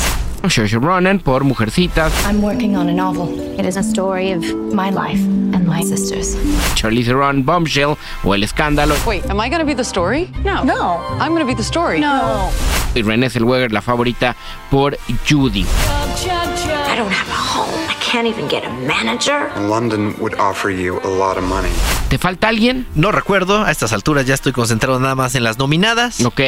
[0.48, 2.12] Saoirse Ronan por Mujercitas.
[2.26, 3.28] I'm working on a novel.
[3.58, 4.42] It is a story of
[4.74, 5.20] my life
[5.54, 6.36] and my sister's.
[6.74, 8.94] Charlize Theron, Bombshell o El Escándalo.
[9.06, 10.28] Wait, am I to be the story?
[10.44, 10.62] No.
[10.64, 10.98] No.
[11.20, 12.00] I'm to be the story.
[12.00, 12.50] No.
[12.94, 14.36] Y Renée Zellweger, la favorita,
[14.70, 15.64] por Judy.
[15.64, 17.72] I don't have a home.
[17.88, 19.50] I can't even get a manager.
[19.68, 21.70] London would offer you a lot of money.
[22.08, 22.86] ¿Te falta alguien?
[22.94, 26.22] No recuerdo, a estas alturas ya estoy concentrado nada más en las nominadas.
[26.24, 26.40] Ok.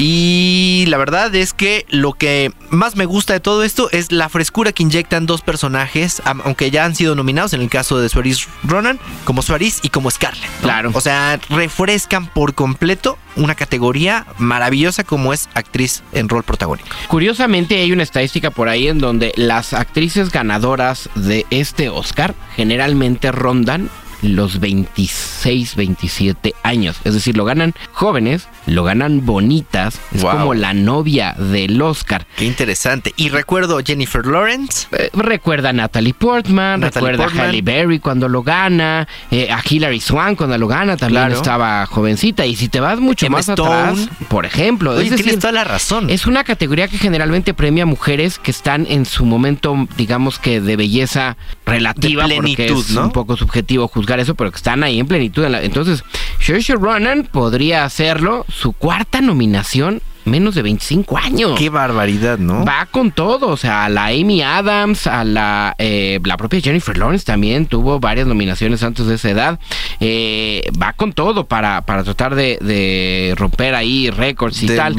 [0.00, 4.28] Y la verdad es que lo que más me gusta de todo esto es la
[4.28, 8.46] frescura que inyectan dos personajes, aunque ya han sido nominados en el caso de Suárez
[8.62, 10.44] Ronan, como Suárez y como Scarlett.
[10.44, 10.62] ¿no?
[10.62, 10.90] Claro.
[10.94, 16.88] O sea, refrescan por completo una categoría maravillosa como es actriz en rol protagónico.
[17.08, 23.32] Curiosamente hay una estadística por ahí en donde las actrices ganadoras de este Oscar generalmente
[23.32, 23.90] rondan
[24.22, 26.96] los 26, 27 años.
[27.04, 30.00] Es decir, lo ganan jóvenes, lo ganan bonitas.
[30.12, 32.26] Es como la novia del Oscar.
[32.36, 33.12] Qué interesante.
[33.16, 34.88] Y recuerdo Jennifer Lawrence.
[34.92, 40.00] Eh, recuerda a Natalie Portman, recuerda a Halle Berry cuando lo gana, eh, a Hilary
[40.00, 42.46] Swan cuando lo gana, también estaba jovencita.
[42.46, 46.10] Y si te vas mucho más atrás, por ejemplo, Oye, tienes toda la razón.
[46.10, 50.76] Es una categoría que generalmente premia mujeres que están en su momento, digamos que de
[50.76, 55.44] belleza relativa, porque es un poco subjetivo juzgar eso, pero que están ahí en plenitud.
[55.44, 56.04] Entonces,
[56.40, 61.58] Saoirse Ronan podría hacerlo, su cuarta nominación menos de 25 años.
[61.58, 62.64] Qué barbaridad, ¿no?
[62.64, 66.96] Va con todo, o sea, a la Amy Adams, a la, eh, la propia Jennifer
[66.96, 69.58] Lawrence también tuvo varias nominaciones antes de esa edad.
[70.00, 74.96] Eh, va con todo para, para tratar de, romper ahí récords y tal.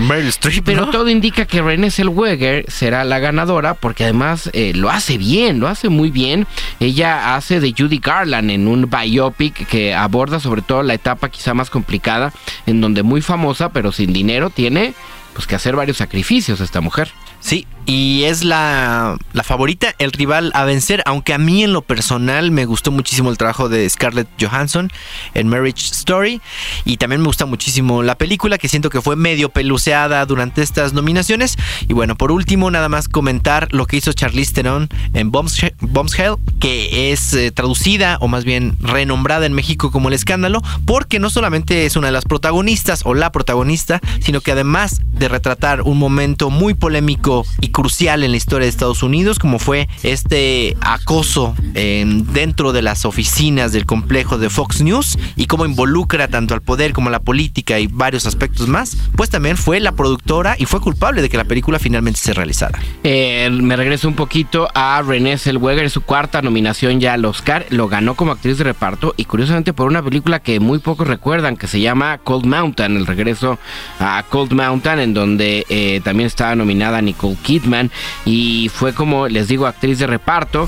[0.65, 5.59] Pero todo indica que Renée Zellweger será la ganadora porque además eh, lo hace bien,
[5.59, 6.47] lo hace muy bien.
[6.79, 11.53] Ella hace de Judy Garland en un biopic que aborda sobre todo la etapa quizá
[11.53, 12.33] más complicada,
[12.65, 14.93] en donde muy famosa pero sin dinero tiene
[15.33, 17.11] pues que hacer varios sacrificios esta mujer.
[17.39, 22.51] Sí, y es la, favorita, el rival a vencer, aunque a mí en lo personal
[22.51, 24.91] me gustó muchísimo el trabajo de Scarlett Johansson
[25.33, 26.39] en Marriage Story
[26.85, 30.93] y también me gusta muchísimo la película que siento que fue medio peluceada durante estas
[30.93, 31.57] nominaciones.
[31.87, 37.11] Y bueno, por último nada más comentar lo que hizo Charlize Theron en Bombshell, que
[37.11, 41.87] es eh, traducida o más bien renombrada en México como El Escándalo, porque no solamente
[41.87, 46.51] es una de las protagonistas o la protagonista, sino que además de retratar un momento
[46.51, 47.28] muy polémico
[47.61, 53.05] y crucial en la historia de Estados Unidos, como fue este acoso dentro de las
[53.05, 57.19] oficinas del complejo de Fox News y cómo involucra tanto al poder como a la
[57.19, 61.37] política y varios aspectos más, pues también fue la productora y fue culpable de que
[61.37, 62.79] la película finalmente se realizara.
[63.03, 67.87] Eh, me regreso un poquito a Renée Zellweger, su cuarta nominación ya al Oscar, lo
[67.87, 71.67] ganó como actriz de reparto y curiosamente por una película que muy pocos recuerdan, que
[71.67, 73.59] se llama Cold Mountain, el regreso
[73.99, 77.91] a Cold Mountain, en donde eh, también estaba nominada Nicole Kidman
[78.25, 80.67] y fue como, les digo, actriz de reparto.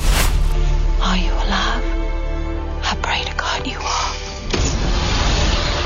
[1.01, 1.83] Are you alive?
[2.83, 4.11] I pray to God you are.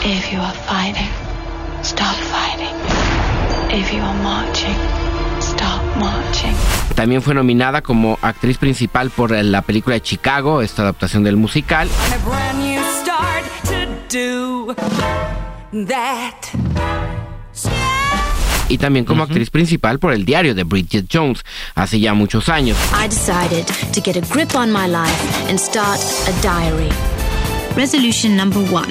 [0.03, 1.09] If you are fighting,
[1.83, 2.75] stop fighting.
[3.71, 4.75] If you are marching,
[5.39, 6.55] stop marching.
[6.95, 11.89] También fue nominada como actriz principal por la película de Chicago, esta adaptación del musical.
[15.87, 17.04] That
[18.69, 21.41] y también como actriz principal por el diario de Bridget Jones
[21.75, 22.77] hace ya muchos años.
[22.93, 26.89] I decided to get a grip on my life and start a diary.
[27.75, 28.89] Resolution number one.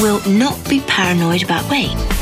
[0.00, 2.19] Will not be paranoid about weight.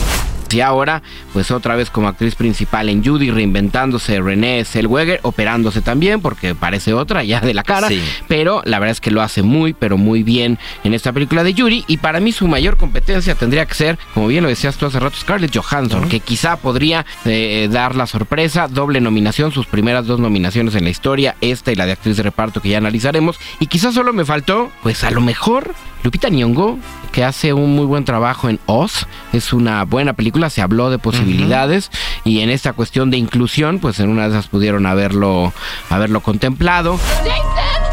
[0.51, 6.21] Y ahora, pues otra vez como actriz principal en Judy, reinventándose Renée Zellweger, operándose también,
[6.21, 7.89] porque parece otra ya de la cara.
[8.29, 11.55] Pero la verdad es que lo hace muy, pero muy bien en esta película de
[11.55, 11.85] Judy.
[11.87, 15.01] Y para mí su mayor competencia tendría que ser, como bien lo decías tú hace
[15.01, 18.69] rato, Scarlett Johansson, que quizá podría eh, dar la sorpresa.
[18.69, 22.23] Doble nominación, sus primeras dos nominaciones en la historia, esta y la de actriz de
[22.23, 23.39] reparto que ya analizaremos.
[23.61, 26.79] Y quizá solo me faltó, pues a lo mejor Lupita Nyong'o,
[27.13, 30.99] que hace un muy buen trabajo en Oz, es una buena película, se habló de
[30.99, 31.91] posibilidades
[32.25, 35.53] y en esta cuestión de inclusión, pues en una de esas pudieron haberlo,
[35.91, 36.99] haberlo contemplado.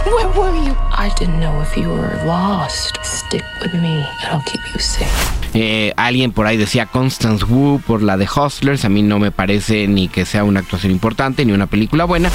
[0.06, 0.76] Where were you?
[0.92, 2.96] I didn't know if you were lost.
[3.04, 5.10] Stick with me and I'll keep you safe.
[5.56, 8.86] Eh, alguien por ahí decía Constance Wu por la de Hustlers.
[8.86, 12.30] A mí no me parece ni que sea una actuación importante ni una película buena.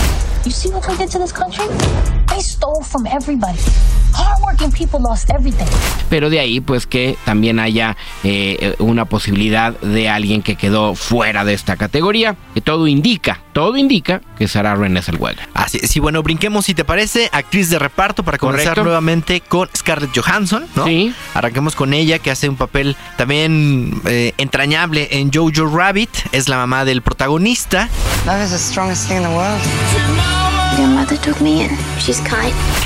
[0.44, 1.64] You see what we did to this country?
[2.28, 3.58] They stole from everybody.
[4.20, 5.66] Hardworking people lost everything.
[6.08, 11.44] Pero de ahí, pues que también haya eh, una posibilidad de alguien que quedó fuera
[11.44, 12.36] de esta categoría.
[12.54, 15.48] Que todo indica, todo indica que será Renée Zellweger.
[15.54, 17.28] Así, sí, bueno, brinquemos si te parece.
[17.32, 20.84] Actriz de reparto para comenzar nuevamente con Scarlett Johansson, ¿no?
[20.84, 21.14] Sí.
[21.34, 26.10] Arranquemos con ella, que hace un papel también eh, entrañable en Jojo Rabbit.
[26.32, 27.88] Es la mamá del protagonista.
[28.26, 29.60] Love is the strongest thing in the world.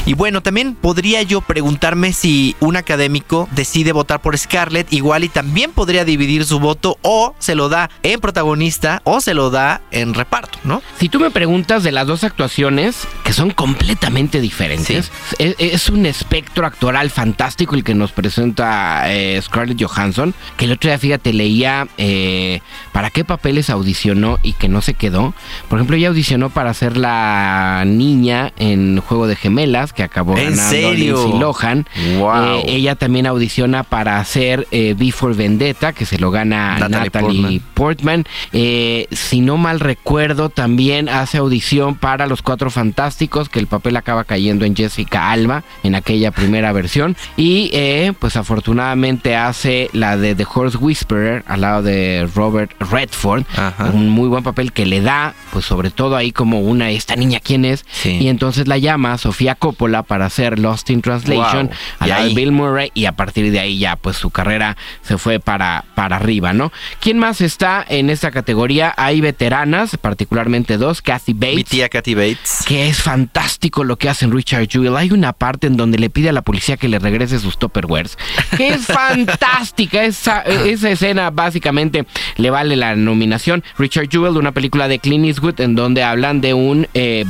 [0.06, 5.28] Y bueno, también podría yo preguntarme si un académico decide votar por Scarlett, igual y
[5.28, 9.80] también podría dividir su voto o se lo da en protagonista o se lo da
[9.90, 10.82] en reparto, ¿no?
[10.98, 16.66] Si tú me preguntas de las dos actuaciones, que son completamente diferentes, es, un espectro
[16.66, 21.88] actoral fantástico el que nos presenta eh, Scarlett Johansson, que el otro día, fíjate, leía
[21.98, 22.60] eh,
[22.92, 25.34] para qué papeles audicionó y que no se quedó.
[25.68, 30.50] Por ejemplo, ella audicionó para hacer la niña en Juego de Gemelas que acabó ¿En
[30.50, 31.16] ganando serio?
[31.16, 31.86] Lindsay Lohan.
[32.18, 32.58] Wow.
[32.58, 37.60] Eh, ella también audiciona para hacer eh, Before Vendetta, que se lo gana Natalie Natalie,
[37.72, 38.24] Portman.
[38.52, 43.96] Eh, si no mal recuerdo, también hace audición para Los Cuatro Fantásticos, que el papel
[43.96, 47.16] acaba cayendo en Jessica Alba en aquella primera versión.
[47.36, 47.72] Y
[48.18, 53.44] pues afortunadamente hace la de The Horse Whisperer al lado de Robert Redford.
[53.92, 57.40] Un muy buen papel que le da, pues sobre todo ahí como una, esta niña
[57.40, 57.84] quién es.
[58.04, 62.06] Y entonces la llama Sofía Coppola para hacer Lost in Translation Wow.
[62.06, 65.18] Y lado de Bill Murray y a partir de ahí ya pues su carrera se
[65.18, 66.72] fue para, para arriba, ¿no?
[67.00, 68.94] ¿Quién más está en esta categoría?
[68.96, 71.56] Hay veteranas, particularmente dos, Kathy Bates.
[71.56, 72.64] Mi tía Kathy Bates.
[72.66, 74.96] Que es fantástico lo que hace en Richard Jewell.
[74.96, 78.18] Hay una parte en donde le pide a la policía que le regrese sus Tupperwares.
[78.56, 80.04] Que es fantástica.
[80.04, 83.64] Esa, esa escena básicamente le vale la nominación.
[83.78, 87.24] Richard Jewell, una película de Clint Eastwood en donde hablan de un eh,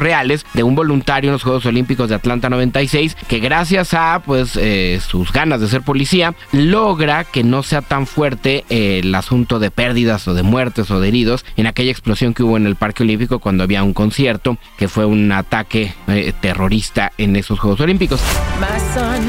[0.00, 4.56] reales de un voluntario en los Juegos Olímpicos de Atlanta 96 que gracias a pues
[4.56, 9.58] eh, sus ganas de ser policía logra que no sea tan fuerte eh, el asunto
[9.58, 12.76] de pérdidas o de muertes o de heridos en aquella explosión que hubo en el
[12.76, 17.80] Parque Olímpico cuando había un concierto que fue un ataque eh, terrorista en esos Juegos
[17.80, 18.20] Olímpicos.
[18.60, 19.20] My son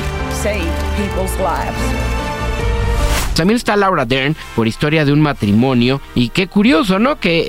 [0.41, 2.20] saved people's lives.
[3.35, 6.01] También está Laura Dern por historia de un matrimonio.
[6.15, 7.19] Y qué curioso, ¿no?
[7.19, 7.45] Que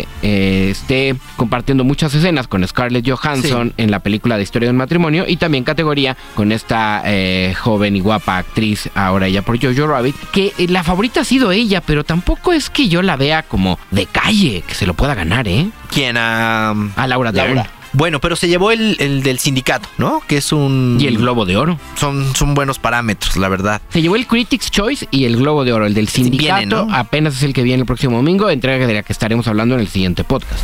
[0.00, 4.72] eh, eh, esté compartiendo muchas escenas con Scarlett Johansson en la película de historia de
[4.72, 5.24] un matrimonio.
[5.26, 10.16] Y también categoría con esta eh, joven y guapa actriz, ahora ella por Jojo Rabbit.
[10.32, 14.06] Que la favorita ha sido ella, pero tampoco es que yo la vea como de
[14.06, 15.68] calle, que se lo pueda ganar, ¿eh?
[15.92, 16.16] ¿Quién?
[16.16, 17.77] A, a Laura Dern.
[17.98, 20.22] Bueno, pero se llevó el, el del sindicato, ¿no?
[20.28, 20.98] Que es un...
[21.00, 21.80] Y el Globo de Oro.
[21.98, 23.82] Son, son buenos parámetros, la verdad.
[23.92, 25.84] Se llevó el Critics Choice y el Globo de Oro.
[25.84, 26.86] El del sindicato viene, ¿no?
[26.94, 29.80] apenas es el que viene el próximo domingo, entrega de la que estaremos hablando en
[29.80, 30.60] el siguiente podcast.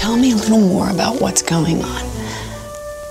[0.00, 2.02] Tell me a little more about what's going on.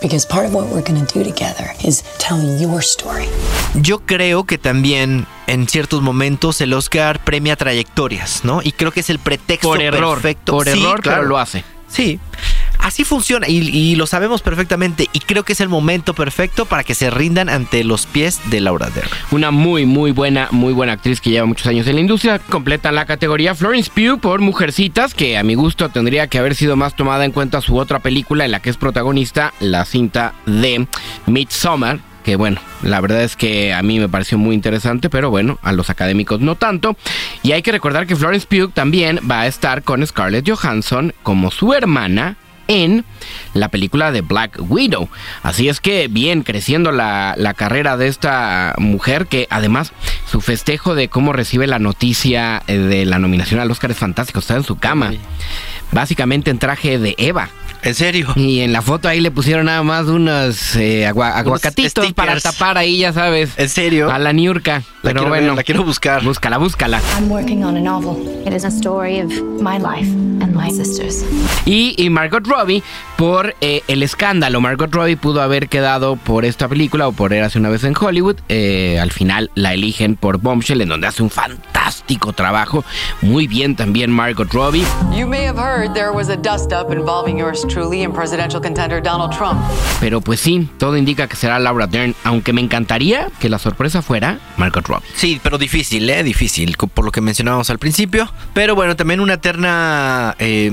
[0.02, 3.26] Because part of what we're going to do together is tell your story.
[3.74, 8.62] Yo creo que también en ciertos momentos el Oscar premia trayectorias, ¿no?
[8.64, 10.54] Y creo que es el pretexto Por error, perfecto.
[10.54, 11.18] por Sí, error, claro.
[11.20, 11.66] pero lo hace.
[11.90, 12.20] Sí.
[12.86, 16.93] Así funciona y, lo sabemos perfectamente y creo que es el momento perfecto para que
[16.93, 19.10] se rindan ante los pies de Laura Dern.
[19.32, 22.38] Una muy, muy buena, muy buena actriz que lleva muchos años en la industria.
[22.38, 26.76] Completan la categoría Florence Pugh por Mujercitas, que a mi gusto tendría que haber sido
[26.76, 30.86] más tomada en cuenta su otra película en la que es protagonista, la cinta de
[31.26, 31.98] Midsommar.
[32.24, 35.71] Que bueno, la verdad es que a mí me pareció muy interesante, pero bueno, a
[35.71, 36.95] los académicos no tanto.
[37.41, 41.50] Y hay que recordar que Florence Pugh también va a estar con Scarlett Johansson como
[41.50, 43.06] su hermana en
[43.54, 45.10] la película de Black Widow.
[45.43, 49.93] Así es que bien, creciendo la, la carrera de esta mujer que además
[50.30, 54.39] su festejo de cómo recibe la noticia eh, de la nominación al Oscar es fantástico,
[54.39, 55.13] está en su cama.
[55.91, 57.49] Básicamente en traje de Eva.
[57.86, 58.28] ¿En serio?
[58.36, 62.58] Y en la foto ahí le pusieron nada más unos eh, agua- aguacatitos para stickers.
[62.58, 63.52] tapar ahí, ya sabes.
[63.58, 64.12] ¿En serio?
[64.12, 64.80] A la Niurka.
[65.04, 66.24] La Pero quiero ver, bueno, la quiero buscar.
[66.24, 67.00] búscala, búscala.
[67.15, 68.28] I'm working on a novel.
[68.45, 70.10] It is a story of my life
[70.41, 71.24] and my sister's.
[71.65, 72.82] Y, y Margot Robbie
[73.17, 74.60] por eh, el escándalo.
[74.62, 78.38] Margot Robbie pudo haber quedado por esta película o por Érase una vez en Hollywood.
[78.50, 82.84] Eh, al final la eligen por Bombshell, en donde hace un fantástico trabajo.
[83.21, 84.84] Muy bien también Margot Robbie.
[85.15, 89.02] You may have heard there was a dust up involving yours truly and presidential contender
[89.02, 89.60] Donald Trump.
[90.00, 92.16] Pero pues sí, todo indica que será Laura Dern.
[92.24, 95.06] Aunque me encantaría que la sorpresa fuera Margot Robbie.
[95.14, 96.24] Sí, pero difícil, ¿eh?
[96.24, 98.32] Difícil, por lo que mencionábamos al principio.
[98.54, 100.72] Pero bueno, también una terna eh,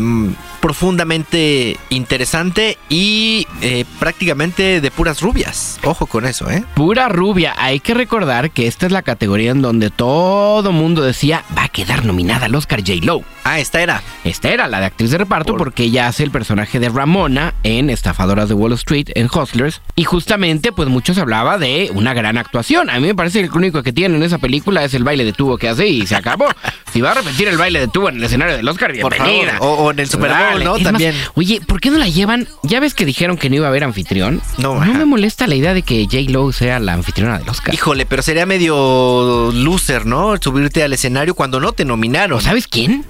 [0.63, 5.79] profundamente interesante y eh, prácticamente de puras rubias.
[5.85, 6.65] Ojo con eso, ¿eh?
[6.75, 7.55] Pura rubia.
[7.59, 11.69] Hay que recordar que esta es la categoría en donde todo mundo decía va a
[11.69, 12.95] quedar nominada al Oscar J.
[13.05, 13.23] Lo.
[13.45, 14.03] Ah, esta era.
[14.25, 17.91] Esta era la de actriz de reparto porque ella hace el personaje de Ramona en
[17.91, 19.81] Estafadoras de Wall Street, en Hustlers.
[19.97, 22.89] Y justamente, pues muchos hablaba de una gran actuación.
[22.91, 25.25] A mí me parece que el único que tiene en esa película es el baile
[25.25, 26.47] de tubo que hace y se acabó.
[26.93, 29.59] si va a repetir el baile de tubo en el escenario del Oscar, Por bienvenida.
[29.59, 30.77] favor, o- o en el Super Bowl, ¿no?
[30.77, 31.15] Es más, También.
[31.35, 32.49] oye, ¿por qué no la llevan?
[32.63, 34.41] Ya ves que dijeron que no iba a haber anfitrión.
[34.59, 34.93] No, no ajá.
[34.95, 36.31] me molesta la idea de que J.
[36.31, 37.75] Lo sea la anfitriona del Oscar.
[37.75, 40.35] Híjole, pero sería medio loser, ¿no?
[40.41, 42.41] Subirte al escenario cuando no te nominaron.
[42.41, 43.05] ¿Sabes quién?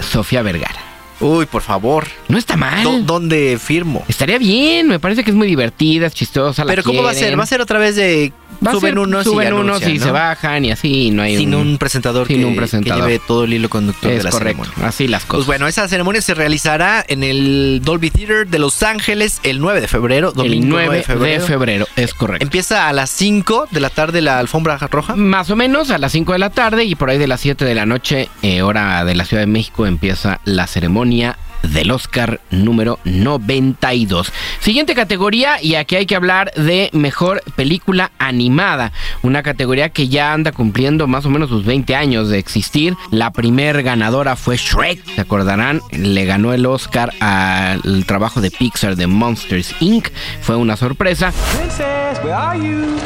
[0.00, 0.80] Sofía Vergara.
[1.20, 2.06] Uy, por favor.
[2.28, 2.82] No está mal.
[2.82, 4.04] Do- ¿Dónde firmo?
[4.08, 6.64] Estaría bien, me parece que es muy divertida, es chistosa.
[6.64, 7.38] la Pero ¿cómo va a ser?
[7.38, 8.32] ¿Va a ser otra vez de
[8.66, 10.04] Va a suben ser- unos suben y unos anuncian, y ¿no?
[10.04, 13.04] se bajan y así, no hay sin un presentador, sin que, un que presentador.
[13.06, 14.88] lleve todo el hilo conductor Es de la correcto, ceremonia.
[14.88, 15.36] así las cosas.
[15.38, 19.80] Pues bueno, esa ceremonia se realizará en el Dolby Theater de Los Ángeles el 9
[19.82, 20.32] de febrero.
[20.32, 21.86] domingo el 9 de febrero.
[21.96, 22.44] es correcto.
[22.44, 25.16] Empieza a las 5 de la tarde la alfombra roja.
[25.16, 27.64] Más o menos a las 5 de la tarde y por ahí de las 7
[27.64, 30.66] de la noche, eh, hora de la Ciudad de México, empieza la
[31.06, 34.32] ceremonia del Oscar número 92.
[34.60, 38.92] Siguiente categoría y aquí hay que hablar de mejor película animada,
[39.22, 42.96] una categoría que ya anda cumpliendo más o menos sus 20 años de existir.
[43.10, 48.94] La primer ganadora fue Shrek, se acordarán, le ganó el Oscar al trabajo de Pixar
[48.96, 50.08] de Monsters Inc.
[50.42, 51.32] Fue una sorpresa.
[51.56, 52.96] Princess, where are you?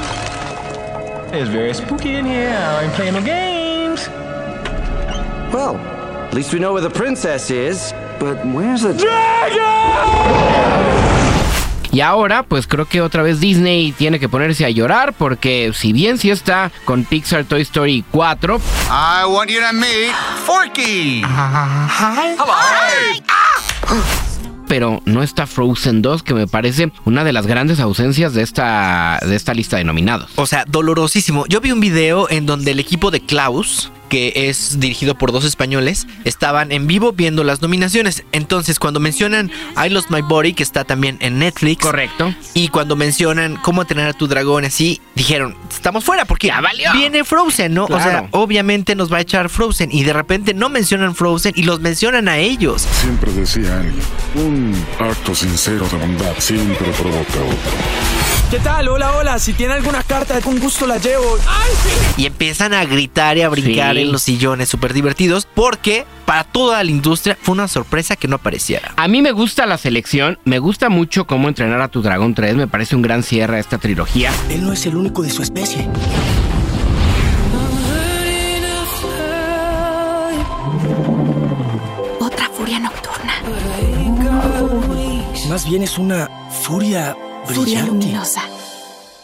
[1.32, 2.50] It's very spooky in here.
[2.50, 4.08] I'm playing no games.
[5.52, 5.99] Well,
[6.30, 7.92] at least we know where the princess is.
[8.20, 8.94] But where's the
[11.92, 15.92] Y ahora, pues creo que otra vez Disney tiene que ponerse a llorar porque si
[15.92, 18.60] bien sí está con Pixar Toy Story 4.
[18.90, 20.14] I want you to meet
[20.46, 21.22] Forky.
[21.24, 22.36] hi.
[24.68, 29.18] pero no está Frozen 2, que me parece una de las grandes ausencias de esta,
[29.26, 30.30] de esta lista de nominados.
[30.36, 31.44] O sea, dolorosísimo.
[31.48, 35.44] Yo vi un video en donde el equipo de Klaus, que es dirigido por dos
[35.46, 38.24] españoles, estaban en vivo viendo las nominaciones.
[38.32, 39.50] Entonces, cuando mencionan
[39.82, 41.82] I Lost My Body, que está también en Netflix.
[41.82, 42.34] Correcto.
[42.52, 46.92] Y cuando mencionan cómo entrenar a tu dragón, así, dijeron, estamos fuera porque ya valió.
[46.92, 47.84] viene Frozen, ¿no?
[47.84, 49.90] O sea, obviamente nos va a echar Frozen.
[49.92, 52.86] Y de repente no mencionan Frozen y los mencionan a ellos.
[53.00, 53.94] Siempre decían,
[54.34, 58.09] un acto sincero de bondad siempre provoca otro.
[58.50, 58.88] ¿Qué tal?
[58.88, 59.38] Hola, hola.
[59.38, 61.38] Si tiene alguna carta, con gusto la llevo.
[61.46, 62.22] ¡Ay, sí!
[62.22, 64.02] Y empiezan a gritar y a brincar sí.
[64.02, 68.36] en los sillones súper divertidos porque para toda la industria fue una sorpresa que no
[68.36, 68.92] apareciera.
[68.96, 72.56] A mí me gusta la selección, me gusta mucho cómo entrenar a tu dragón 3,
[72.56, 74.32] me parece un gran cierre a esta trilogía.
[74.48, 75.88] Él no es el único de su especie.
[82.18, 83.32] Otra furia nocturna.
[85.48, 87.14] Más bien es una furia.
[87.54, 88.42] Furia luminosa.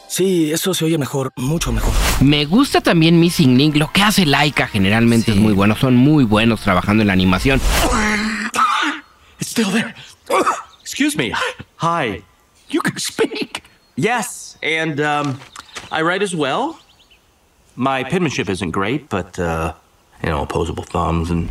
[0.08, 1.92] Sí, eso se oye mejor, mucho mejor.
[2.20, 3.76] Me gusta también Missing Link.
[3.76, 5.32] Lo que hace Laika generalmente sí.
[5.32, 5.76] es muy bueno.
[5.76, 7.60] Son muy buenos trabajando en la animación.
[9.38, 9.94] It's still there.
[10.80, 11.32] Excuse me.
[11.78, 12.22] Hi.
[12.70, 13.62] You can speak.
[13.96, 15.38] Yes, and um,
[15.90, 16.78] I write as well.
[17.76, 19.74] My penmanship isn't great, but uh,
[20.22, 21.48] you know, opposable thumbs and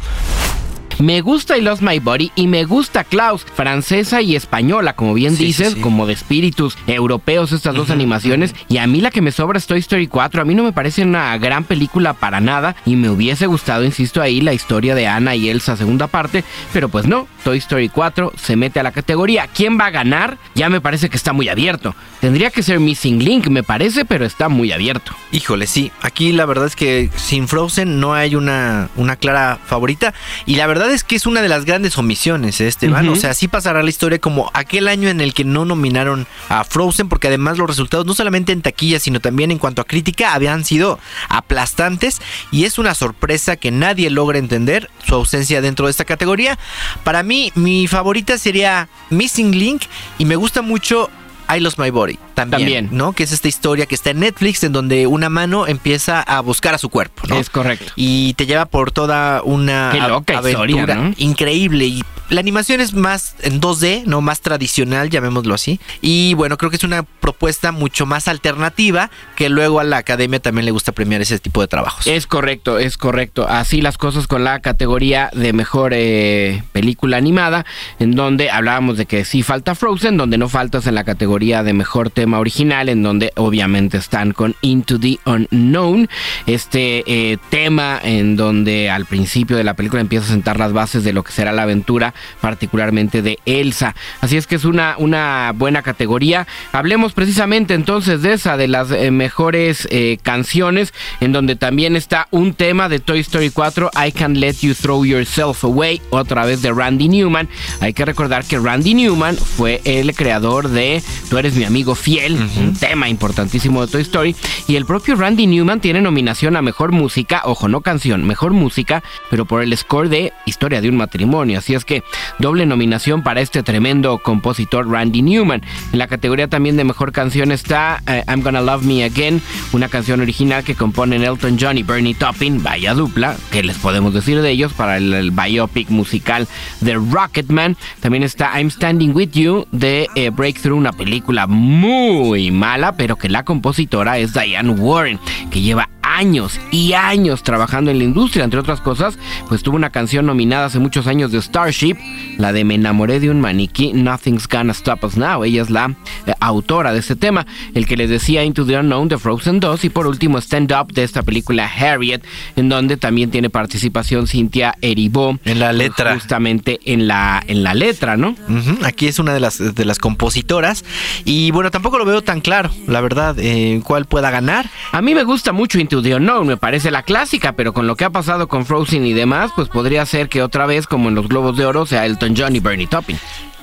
[1.05, 5.37] me gusta I Lost My Body y me gusta Klaus, francesa y española, como bien
[5.37, 5.81] sí, dices, sí, sí.
[5.81, 8.53] como de espíritus europeos estas uh -huh, dos animaciones.
[8.53, 8.65] Uh -huh.
[8.69, 10.41] Y a mí la que me sobra es Toy Story 4.
[10.41, 14.19] A mí no me parece una gran película para nada y me hubiese gustado, insisto
[14.19, 18.33] ahí, la historia de Ana y Elsa segunda parte, pero pues no, Toy Story 4
[18.35, 19.47] se mete a la categoría.
[19.53, 20.39] ¿Quién va a ganar?
[20.55, 21.93] Ya me parece que está muy abierto.
[22.19, 25.11] Tendría que ser Missing Link, me parece, pero está muy abierto.
[25.31, 25.91] Híjole, sí.
[26.01, 30.15] Aquí la verdad es que sin Frozen no hay una, una clara favorita
[30.47, 33.07] y la verdad es que es una de las grandes omisiones, ¿eh, Esteban.
[33.07, 33.17] Uh -huh.
[33.17, 36.63] O sea, sí pasará la historia como aquel año en el que no nominaron a
[36.63, 40.33] Frozen, porque además los resultados, no solamente en taquilla, sino también en cuanto a crítica,
[40.33, 42.21] habían sido aplastantes.
[42.51, 46.57] Y es una sorpresa que nadie logra entender su ausencia dentro de esta categoría.
[47.03, 49.83] Para mí, mi favorita sería Missing Link
[50.17, 51.09] y me gusta mucho
[51.53, 52.17] I Lost My Body.
[52.35, 53.13] También, También, ¿no?
[53.13, 56.75] Que es esta historia que está en Netflix en donde una mano empieza a buscar
[56.75, 57.37] a su cuerpo, ¿no?
[57.37, 57.91] Es correcto.
[57.95, 61.13] Y te lleva por toda una Qué loca aventura historia, ¿no?
[61.17, 65.79] increíble y la animación es más en 2D, no más tradicional, llamémoslo así.
[66.01, 70.39] Y bueno, creo que es una propuesta mucho más alternativa que luego a la academia
[70.39, 72.07] también le gusta premiar ese tipo de trabajos.
[72.07, 73.47] Es correcto, es correcto.
[73.47, 77.65] Así las cosas con la categoría de mejor eh, película animada,
[77.99, 81.73] en donde hablábamos de que sí falta Frozen, donde no faltas en la categoría de
[81.73, 86.09] mejor tema original, en donde obviamente están con Into the Unknown,
[86.45, 91.03] este eh, tema en donde al principio de la película empieza a sentar las bases
[91.03, 93.95] de lo que será la aventura, particularmente de Elsa.
[94.21, 96.47] Así es que es una, una buena categoría.
[96.71, 102.27] Hablemos precisamente entonces de esa, de las eh, mejores eh, canciones, en donde también está
[102.31, 106.61] un tema de Toy Story 4, I Can Let You Throw Yourself Away, otra vez
[106.61, 107.47] de Randy Newman.
[107.81, 112.14] Hay que recordar que Randy Newman fue el creador de Tú eres mi amigo fiel,
[112.17, 112.59] uh -huh.
[112.59, 114.35] un tema importantísimo de Toy Story.
[114.67, 119.03] Y el propio Randy Newman tiene nominación a mejor música, ojo, no canción, mejor música,
[119.29, 121.59] pero por el score de Historia de un matrimonio.
[121.59, 122.03] Así es que
[122.39, 125.61] doble nominación para este tremendo compositor Randy Newman.
[125.91, 129.41] En la categoría también de mejor canción está uh, I'm Gonna Love Me Again,
[129.73, 134.13] una canción original que componen Elton John y Bernie Taupin, vaya dupla, que les podemos
[134.13, 136.47] decir de ellos para el, el biopic musical
[136.81, 137.75] de Rocketman.
[137.99, 142.04] También está I'm Standing With You de eh, Breakthrough, una película muy
[142.51, 145.19] mala, pero que la compositora es Diane Warren,
[145.51, 149.17] que lleva años y años trabajando en la industria, entre otras cosas,
[149.49, 151.97] pues tuvo una canción nominada hace muchos años de Starship,
[152.37, 155.43] la de Me enamoré de un maniquí, Nothing's Gonna Stop Us Now.
[155.43, 159.07] Ella es la eh, autora de este tema, el que les decía Into the Unknown
[159.07, 162.23] de Frozen 2 y por último Stand Up de esta película Harriet,
[162.55, 165.39] en donde también tiene participación Cintia Erivo.
[165.45, 166.13] En la letra.
[166.13, 168.35] Justamente en la, en la letra, ¿no?
[168.83, 170.83] Aquí es una de las, de las compositoras
[171.23, 174.69] y bueno, tampoco lo veo tan claro, la verdad, eh, cuál pueda ganar.
[174.91, 177.95] A mí me gusta mucho Into the Unknown, me parece la clásica, pero con lo
[177.95, 181.15] que ha pasado con Frozen y demás, pues podría ser que otra vez, como en
[181.15, 183.19] los Globos de Oro, sea Elton John y Bernie Taupin.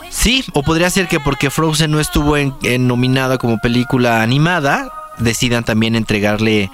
[0.08, 2.54] Sí, o podría ser que porque Frozen no estuvo en,
[2.86, 6.70] nominada como película animada, decidan también entregarle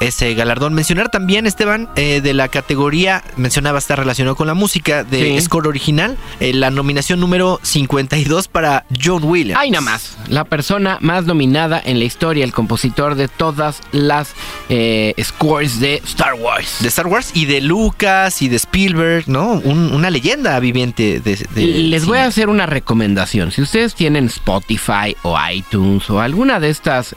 [0.00, 0.74] ese galardón.
[0.74, 5.68] Mencionar también, Esteban, eh, de la categoría, mencionaba, está relacionado con la música de score
[5.68, 9.60] original, eh, la nominación número 52 para John Williams.
[9.60, 14.34] Hay nada más, la persona más nominada en la historia, el compositor de todas las
[14.68, 16.78] eh, scores de Star Wars.
[16.80, 19.52] De Star Wars y de Lucas y de Spielberg, ¿no?
[19.52, 21.36] una leyenda viviente de...
[21.54, 23.52] Les voy a hacer una recomendación.
[23.52, 27.14] Si ustedes tienen Spotify o iTunes o alguna de estas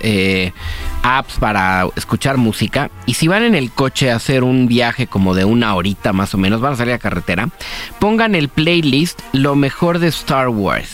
[1.06, 5.36] apps para escuchar música, y si van en el coche a hacer un viaje como
[5.36, 7.50] de una horita más o menos, van a salir a carretera,
[8.00, 10.90] pongan el playlist Lo mejor de Star Wars.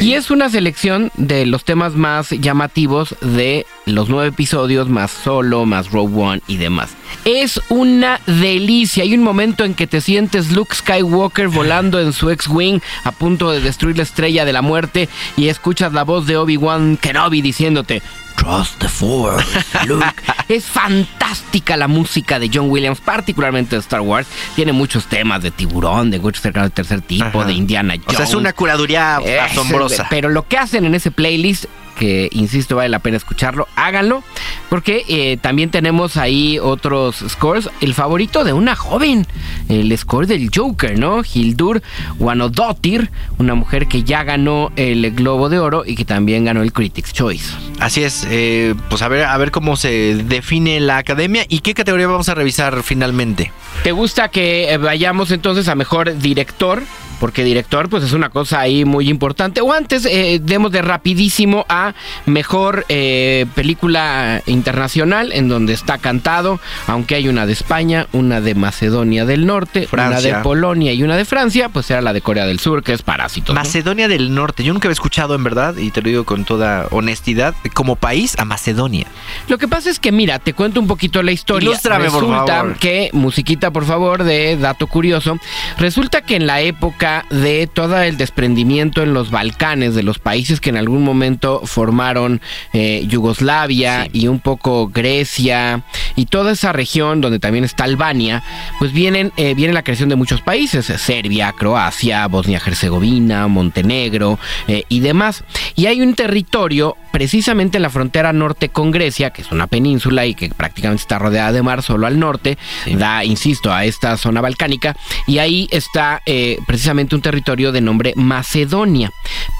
[0.00, 5.66] Y es una selección de los temas más llamativos de los nueve episodios, más Solo,
[5.66, 6.90] más Rogue One y demás.
[7.24, 9.02] Es una delicia.
[9.02, 13.50] Hay un momento en que te sientes Luke Skywalker volando en su X-Wing a punto
[13.50, 18.02] de destruir la estrella de la muerte y escuchas la voz de Obi-Wan Kenobi diciéndote,
[18.36, 19.46] Trust the Force,
[19.86, 20.06] Luke.
[20.48, 24.28] es fantástica la música de John Williams, particularmente de Star Wars.
[24.54, 28.08] Tiene muchos temas de tiburón, de Gucho cercano del tercer tipo, de Indiana Jones.
[28.08, 30.06] O sea, es una curaduría asombrosa.
[30.08, 31.64] Pero lo que hacen en ese playlist
[31.98, 34.22] que insisto vale la pena escucharlo, háganlo,
[34.70, 37.68] porque eh, también tenemos ahí otros scores.
[37.80, 39.26] El favorito de una joven,
[39.68, 41.22] el score del Joker, ¿no?
[41.22, 41.82] Hildur
[42.18, 46.72] Wanodotir, una mujer que ya ganó el Globo de Oro y que también ganó el
[46.72, 47.52] Critics Choice.
[47.80, 51.74] Así es, eh, pues a ver, a ver cómo se define la academia y qué
[51.74, 53.52] categoría vamos a revisar finalmente.
[53.82, 56.82] ¿Te gusta que eh, vayamos entonces a mejor director?
[57.18, 59.60] porque director pues es una cosa ahí muy importante.
[59.60, 61.94] O antes, eh, demos de rapidísimo a
[62.26, 68.54] mejor eh, película internacional en donde está cantado, aunque hay una de España, una de
[68.54, 72.46] Macedonia del Norte, una de Polonia y una de Francia, pues era la de Corea
[72.46, 73.54] del Sur, que es Parásitos.
[73.54, 76.86] Macedonia del Norte, yo nunca había escuchado en verdad, y te lo digo con toda
[76.90, 79.06] honestidad, como país a Macedonia.
[79.48, 81.68] Lo que pasa es que, mira, te cuento un poquito la historia.
[81.68, 82.76] Ilústrame, Resulta por favor.
[82.76, 85.38] que, musiquita por favor, de dato curioso,
[85.78, 90.60] resulta que en la época de todo el desprendimiento en los Balcanes, de los países
[90.60, 92.40] que en algún momento formaron
[92.72, 95.82] eh, Yugoslavia y un poco Grecia
[96.16, 98.42] y toda esa región donde también está Albania,
[98.78, 105.00] pues vienen, eh, viene la creación de muchos países, Serbia, Croacia, Bosnia-Herzegovina, Montenegro eh, y
[105.00, 105.44] demás.
[105.76, 110.26] Y hay un territorio precisamente en la frontera norte con Grecia, que es una península
[110.26, 112.58] y que prácticamente está rodeada de mar solo al norte,
[112.96, 114.96] da, insisto, a esta zona balcánica,
[115.26, 116.22] y ahí está
[116.66, 119.10] precisamente un territorio de nombre Macedonia.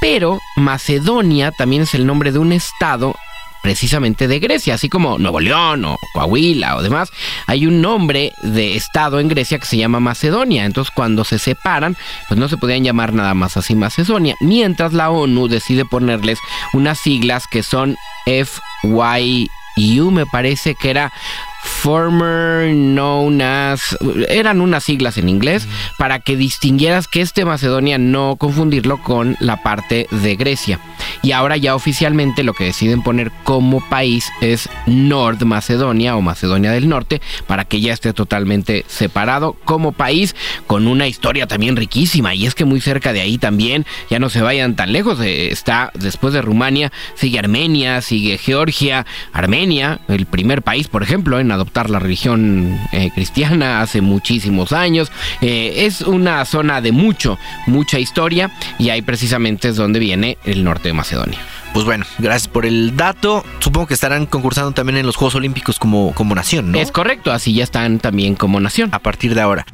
[0.01, 3.14] Pero Macedonia también es el nombre de un estado
[3.61, 7.11] precisamente de Grecia, así como Nuevo León o Coahuila o demás,
[7.46, 10.64] hay un nombre de estado en Grecia que se llama Macedonia.
[10.64, 11.96] Entonces, cuando se separan,
[12.28, 16.38] pues no se podían llamar nada más así Macedonia, mientras la ONU decide ponerles
[16.72, 17.96] unas siglas que son
[18.26, 21.12] FYU, me parece que era
[21.62, 23.96] former known as
[24.28, 29.62] eran unas siglas en inglés para que distinguieras que este Macedonia no confundirlo con la
[29.62, 30.80] parte de Grecia.
[31.22, 36.72] Y ahora ya oficialmente lo que deciden poner como país es Nord Macedonia o Macedonia
[36.72, 40.36] del Norte para que ya esté totalmente separado como país
[40.66, 42.34] con una historia también riquísima.
[42.34, 45.50] Y es que muy cerca de ahí también ya no se vayan tan lejos eh,
[45.50, 51.47] está después de Rumania sigue Armenia sigue Georgia Armenia el primer país por ejemplo en
[51.53, 55.11] adoptar la religión eh, cristiana hace muchísimos años.
[55.40, 60.64] Eh, es una zona de mucho, mucha historia y ahí precisamente es donde viene el
[60.64, 61.38] norte de Macedonia.
[61.72, 63.44] Pues bueno, gracias por el dato.
[63.61, 66.78] Supongo que estarán concursando también en los Juegos Olímpicos como, como nación, ¿no?
[66.78, 68.88] Es correcto, así ya están también como nación.
[68.92, 69.66] A partir de ahora.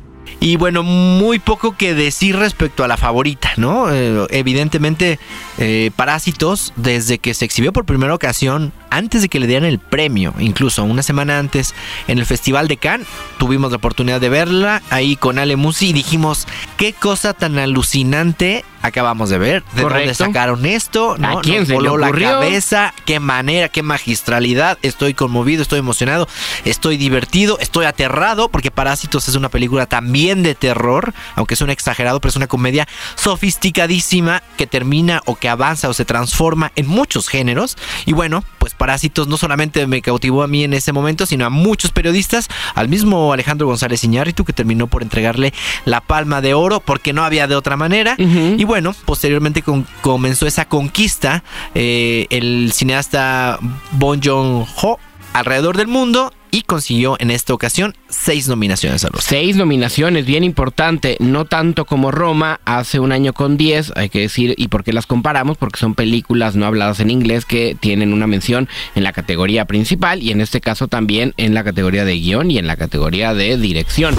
[0.45, 3.91] Y bueno, muy poco que decir respecto a la favorita, ¿no?
[3.91, 5.19] Eh, evidentemente,
[5.57, 9.79] eh, Parásitos, desde que se exhibió por primera ocasión, antes de que le dieran el
[9.79, 11.75] premio, incluso una semana antes,
[12.09, 13.07] en el Festival de Cannes,
[13.39, 18.67] tuvimos la oportunidad de verla ahí con Ale Musi y dijimos, qué cosa tan alucinante
[18.85, 19.63] acabamos de ver.
[19.73, 20.25] ¿De dónde Correcto.
[20.27, 21.17] sacaron esto?
[21.19, 21.39] ¿no?
[21.39, 22.29] ¿A quién Nos se le voló la ocurrió?
[22.29, 22.93] cabeza.
[23.07, 24.79] Qué manera, qué magistralidad.
[24.83, 26.29] Estoy conmovido, estoy emocionado,
[26.65, 31.71] estoy divertido, estoy aterrado porque Parásitos es una película también de terror, aunque es un
[31.71, 36.87] exagerado, pero es una comedia sofisticadísima que termina o que avanza o se transforma en
[36.87, 37.77] muchos géneros.
[38.05, 41.51] Y bueno, pues Parásitos no solamente me cautivó a mí en ese momento, sino a
[41.51, 45.53] muchos periodistas, al mismo Alejandro González Iñárritu que terminó por entregarle
[45.85, 48.17] la palma de oro porque no había de otra manera.
[48.19, 48.74] Y bueno,
[49.05, 51.43] posteriormente con- comenzó esa conquista
[51.75, 53.59] eh, el cineasta
[53.93, 54.99] Bon Joon-ho
[55.33, 60.45] alrededor del mundo y consiguió en esta ocasión seis nominaciones a los Seis nominaciones, bien
[60.45, 64.85] importante, no tanto como Roma hace un año con 10, hay que decir, y por
[64.85, 69.03] qué las comparamos, porque son películas no habladas en inglés que tienen una mención en
[69.03, 72.69] la categoría principal y en este caso también en la categoría de guion y en
[72.69, 74.15] la categoría de dirección.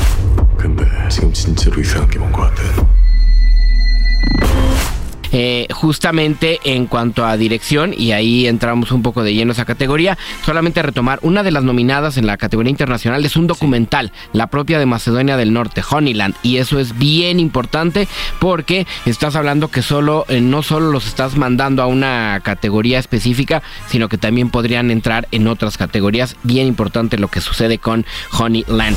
[5.38, 9.65] Eh, justamente en cuanto a dirección, y ahí entramos un poco de lleno a esa
[9.65, 14.47] categoría, solamente retomar una de las nominadas en la categoría internacional es un documental, la
[14.47, 18.07] propia de Macedonia del Norte, Honeyland, y eso es bien importante
[18.39, 23.61] porque estás hablando que solo, eh, no solo los estás mandando a una categoría específica,
[23.88, 28.05] sino que también podrían entrar en otras categorías, bien importante lo que sucede con
[28.39, 28.95] Honeyland.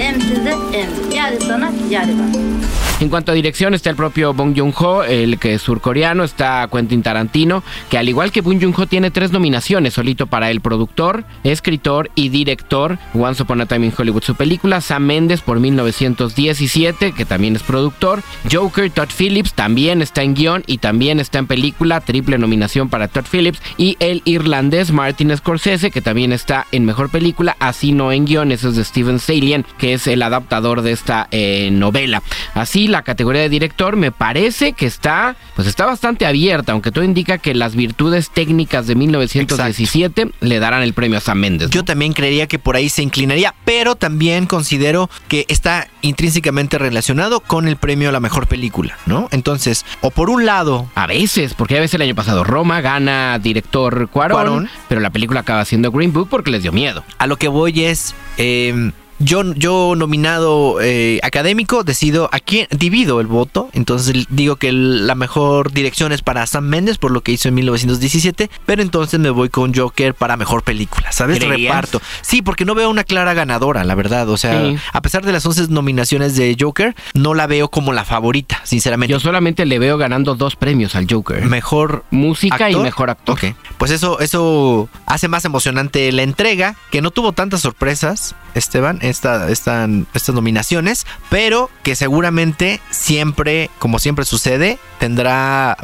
[0.00, 1.14] Emsiz de emsiz.
[1.14, 2.65] Yari sana yari var.
[3.06, 7.04] En cuanto a dirección, está el propio Bong Joon-ho, el que es surcoreano, está Quentin
[7.04, 12.10] Tarantino, que al igual que Bong Joon-ho tiene tres nominaciones solito para el productor, escritor
[12.16, 12.98] y director.
[13.14, 14.80] Once Upon a Time in Hollywood, su película.
[14.80, 18.24] Sam Mendes por 1917, que también es productor.
[18.50, 22.00] Joker, Todd Phillips, también está en guion y también está en película.
[22.00, 23.60] Triple nominación para Todd Phillips.
[23.78, 28.50] Y el irlandés Martin Scorsese, que también está en mejor película, así no en guion.
[28.50, 32.20] Eso es de Steven Salian, que es el adaptador de esta eh, novela.
[32.54, 37.04] Así la categoría de director me parece que está, pues está bastante abierta, aunque todo
[37.04, 41.70] indica que las virtudes técnicas de 1917 le darán el premio a Sam Mendes.
[41.70, 47.40] Yo también creería que por ahí se inclinaría, pero también considero que está intrínsecamente relacionado
[47.40, 49.28] con el premio a la mejor película, ¿no?
[49.32, 53.38] Entonces, o por un lado, A veces, porque a veces el año pasado Roma gana
[53.38, 54.70] director Cuarón, Cuarón.
[54.88, 57.04] pero la película acaba siendo Green Book porque les dio miedo.
[57.18, 58.14] a lo que voy es...
[58.38, 64.72] eh, yo, yo nominado eh, académico decido a quién divido el voto entonces digo que
[64.72, 69.18] la mejor dirección es para Sam Mendes por lo que hizo en 1917 pero entonces
[69.20, 71.58] me voy con Joker para mejor película sabes ¿Creías?
[71.58, 74.76] reparto sí porque no veo una clara ganadora la verdad o sea Sí.
[74.92, 79.12] a pesar de las 11 nominaciones de Joker no la veo como la favorita sinceramente
[79.12, 81.44] Yo solamente le veo ganando dos premios al Joker.
[81.44, 83.34] mejor Música y mejor actor.
[83.34, 83.54] Ok.
[83.78, 89.50] Pues eso, eso hace más emocionante la entrega, que no tuvo tantas sorpresas, Esteban, esta,
[89.50, 95.76] esta- estas nominaciones, pero que seguramente siempre, como siempre sucede, tendrá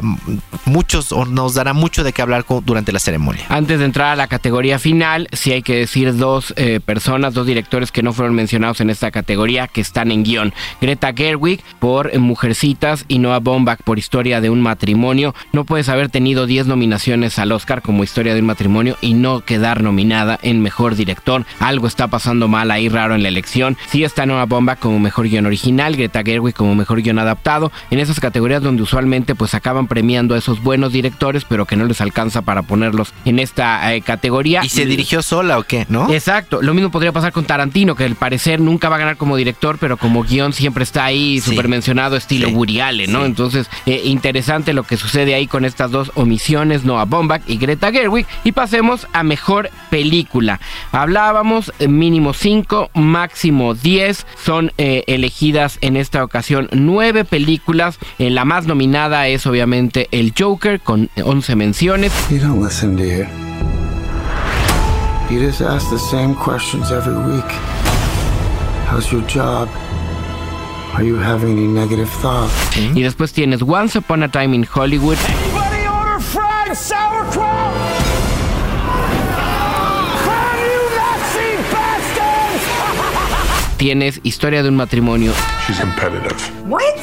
[0.65, 3.45] muchos o nos dará mucho de qué hablar durante la ceremonia.
[3.49, 7.45] Antes de entrar a la categoría final, sí hay que decir dos eh, personas, dos
[7.47, 10.53] directores que no fueron mencionados en esta categoría que están en guion.
[10.81, 15.33] Greta Gerwig por Mujercitas y Noah Baumbach por Historia de un matrimonio.
[15.51, 19.41] No puedes haber tenido 10 nominaciones al Oscar como Historia de un matrimonio y no
[19.41, 21.45] quedar nominada en Mejor Director.
[21.59, 23.77] Algo está pasando mal ahí raro en la elección.
[23.87, 27.71] Sí está Noah Baumbach como Mejor Guión Original, Greta Gerwig como Mejor Guión Adaptado.
[27.91, 31.85] En esas categorías donde usualmente pues acaban premiando a esos buenos directores, pero que no
[31.85, 34.61] les alcanza para ponerlos en esta eh, categoría.
[34.63, 35.85] ¿Y se dirigió sola o qué?
[35.89, 36.11] ¿No?
[36.11, 39.35] Exacto, lo mismo podría pasar con Tarantino, que al parecer nunca va a ganar como
[39.35, 41.51] director, pero como guion siempre está ahí Sí.
[41.51, 42.79] súper mencionado, estilo Sí.
[42.79, 43.19] Allen, ¿no?
[43.19, 43.25] Sí.
[43.25, 47.91] Entonces, eh, interesante lo que sucede ahí con estas dos omisiones, Noah Baumbach y Greta
[47.91, 48.25] Gerwig.
[48.43, 50.59] Y pasemos a mejor película.
[50.91, 54.25] Hablábamos eh, mínimo 5, máximo 10.
[54.43, 57.97] Son eh, elegidas en esta ocasión nueve películas.
[58.19, 62.11] Eh, la más nominada es obviamente El Joker con 11 menciones.
[62.29, 63.25] You don't listen, do you?
[65.29, 67.45] You just ask the same questions every week.
[68.91, 69.67] How's your job?
[70.93, 72.53] Are you having any negative thoughts?
[72.93, 75.17] Y después tienes Once Upon a Time in Hollywood.
[75.27, 77.52] Anybody order fried sauerkraut?
[83.83, 85.33] Tienes Historia de un matrimonio.
[85.67, 86.39] She's competitive.
[86.69, 86.97] What?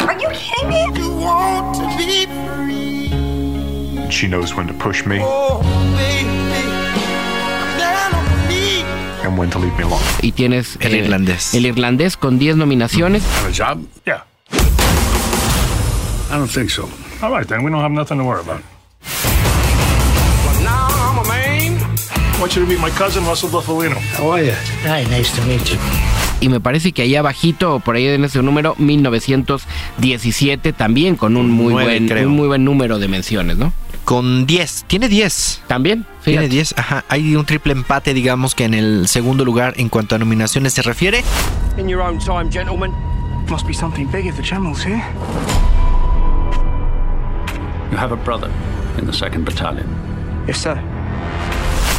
[0.00, 1.00] Are you kidding me?
[1.00, 2.26] You want to be
[4.02, 5.22] And she knows when to push me
[9.22, 10.02] and when to leave me alone.
[10.22, 11.54] Y tienes El irlandés.
[11.54, 13.22] El irlandés con 10 nominaciones.
[13.38, 13.82] Have a job?
[14.04, 14.24] Yeah.
[16.30, 16.86] I don't think so.
[17.22, 17.62] All right, then.
[17.64, 18.60] We don't have nothing to worry about.
[20.62, 21.78] Now I'm a man.
[21.80, 23.96] I want you to meet my cousin, Russell Buffalino.
[24.18, 24.52] How are you?
[24.84, 26.09] Hi, nice to meet you.
[26.40, 31.50] Y me parece que ahí abajito, por ahí en ese número, 1917, también con un
[31.50, 32.28] muy, Nueve, buen, creo.
[32.28, 33.72] un muy buen número de menciones, ¿no?
[34.04, 34.84] Con 10.
[34.88, 35.62] Tiene 10.
[35.66, 36.48] También, Tiene fíjate.
[36.48, 36.74] 10.
[36.78, 37.04] Ajá.
[37.08, 40.82] Hay un triple empate, digamos, que en el segundo lugar en cuanto a nominaciones se
[40.82, 41.22] refiere.
[41.78, 42.90] In your own time, gentlemen.
[43.48, 45.02] Must be something big if the general's here.
[47.90, 48.48] You have a brother
[48.98, 49.86] in the 2nd Battalion.
[50.46, 50.80] Yes, sir.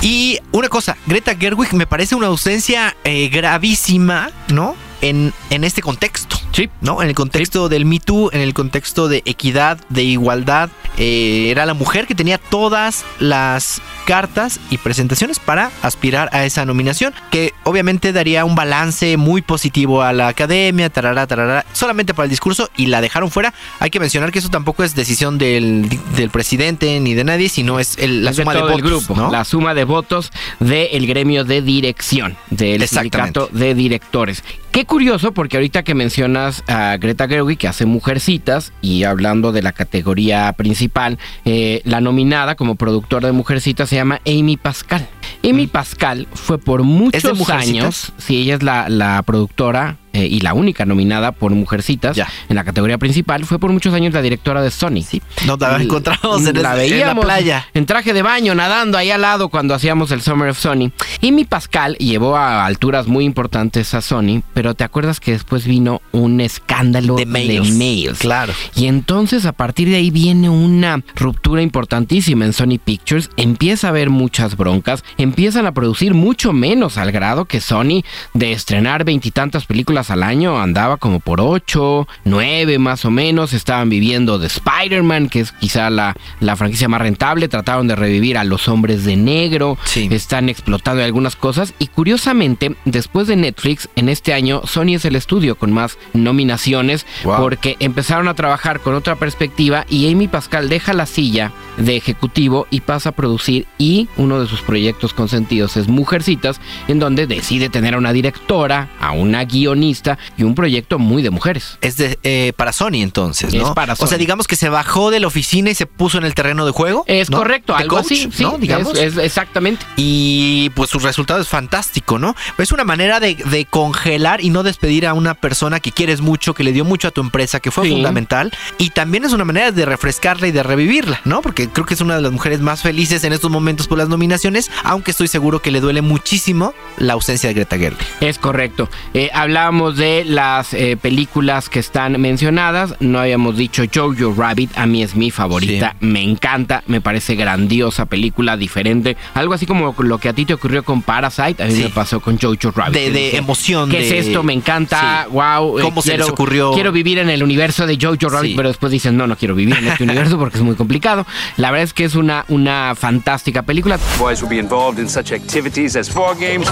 [0.02, 4.76] Y una cosa, Greta Gerwig me parece una ausencia eh, gravísima, ¿no?
[5.02, 6.41] En, en este contexto.
[6.52, 6.70] Sí.
[6.82, 7.02] ¿No?
[7.02, 10.70] En el contexto del Me Too, en el contexto de equidad, de igualdad.
[10.98, 16.66] Eh, era la mujer que tenía todas las cartas y presentaciones para aspirar a esa
[16.66, 22.26] nominación, que obviamente daría un balance muy positivo a la academia, tarará, tarará, solamente para
[22.26, 23.54] el discurso y la dejaron fuera.
[23.80, 25.88] Hay que mencionar que eso tampoco es decisión del,
[26.18, 28.82] del presidente ni de nadie, sino es el- la Es de suma de, todo el
[28.84, 29.32] votos, grupo, ¿no?
[29.32, 34.44] la suma de votos del gremio de dirección, del sindicato de directores.
[34.72, 35.94] Qué curioso, porque ahorita que
[36.42, 42.02] mencionas a Greta Gerwig, que hace Mujercitas, y hablando de la categoría principal, eh, la
[42.02, 45.08] nominada como productora de Mujercitas se llama Amy Pascal.
[45.44, 50.54] Amy Pascal fue por muchos años, sí, ella es la, la productora eh, y la
[50.54, 52.18] única nominada por Mujercitas
[52.50, 55.02] en la categoría principal, fue por muchos años la directora de Sony.
[55.08, 57.68] Sí, nos la encontramos en, la el- en la playa.
[57.74, 60.92] en traje de baño, nadando ahí al lado cuando hacíamos el Summer of Sony.
[61.22, 65.66] Y mi Pascal llevó a alturas muy importantes a Sony, pero te acuerdas que después
[65.66, 67.72] vino un escándalo de mails.
[67.76, 68.20] mails.
[68.20, 68.54] Claro.
[68.76, 73.90] Y entonces a partir de ahí viene una ruptura importantísima en Sony Pictures, empieza a
[73.92, 78.04] haber muchas broncas, empiezan a producir mucho menos al grado que Sony
[78.34, 83.90] de estrenar veintitantas películas al año andaba como por ocho, nueve más o menos, estaban
[83.90, 88.44] viviendo de Spider-Man, que es quizá la, la franquicia más rentable, trataron de revivir a
[88.44, 94.34] los hombres de negro, están explotando algunas cosas y curiosamente después de Netflix en este
[94.34, 97.38] año Sony es el estudio con más nominaciones Wow.
[97.38, 102.68] porque empezaron a trabajar con otra perspectiva y Amy Pascal deja la silla de ejecutivo
[102.70, 107.70] y pasa a producir y uno de sus proyectos consentidos es Mujercitas en donde decide
[107.70, 109.91] tener a una directora, a una guionista
[110.38, 111.78] y un proyecto muy de mujeres.
[111.82, 113.68] Es de, eh, para Sony entonces, ¿no?
[113.68, 114.18] Es para O sea, Sony.
[114.18, 117.04] digamos que se bajó de la oficina y se puso en el terreno de juego.
[117.08, 117.38] Es ¿no?
[117.38, 118.58] correcto, algo coach, así, sí, ¿no?
[118.58, 118.94] Digamos.
[118.98, 119.86] es- es exactamente.
[119.98, 122.36] Y pues su resultado es fantástico, ¿no?
[122.58, 126.54] Es una manera de, de congelar y no despedir a una persona que quieres mucho,
[126.54, 127.92] que le dio mucho a tu empresa, que fue Sí.
[127.92, 128.52] fundamental.
[128.78, 131.42] Y también es una manera de refrescarla y de revivirla, ¿no?
[131.42, 134.10] Porque creo que es una de las mujeres más felices en estos momentos por las
[134.10, 138.00] nominaciones, aunque estoy seguro que le duele muchísimo la ausencia de Greta Gerwig.
[138.20, 138.90] Es correcto.
[139.14, 142.94] Eh, hablábamos de las eh, películas que están mencionadas.
[143.00, 144.78] No habíamos dicho Jojo Rabbit.
[144.78, 145.96] A mí es mi favorita.
[146.00, 146.84] Me encanta.
[146.86, 149.18] Me parece grandiosa película, diferente.
[149.34, 151.64] Algo así como lo que a ti te ocurrió con Parasite.
[151.64, 151.84] A mí Sí.
[151.84, 152.94] me pasó con Jojo Rabbit.
[152.94, 154.44] De- de dije, emoción, ¿Qué de- es esto?
[154.44, 155.24] Me encanta.
[155.28, 155.32] Sí.
[155.34, 155.80] Wow.
[155.80, 156.74] eh, ¿Cómo se quiero, les ocurrió?
[156.74, 158.52] Quiero vivir en el universo de Jojo Rabbit.
[158.52, 158.56] Sí.
[158.56, 161.26] Pero después dicen, no, no quiero vivir en este universo porque es muy complicado.
[161.58, 163.98] La verdad es que es una, una fantástica película.
[164.20, 166.68] Boys will be involved in such activities as war games,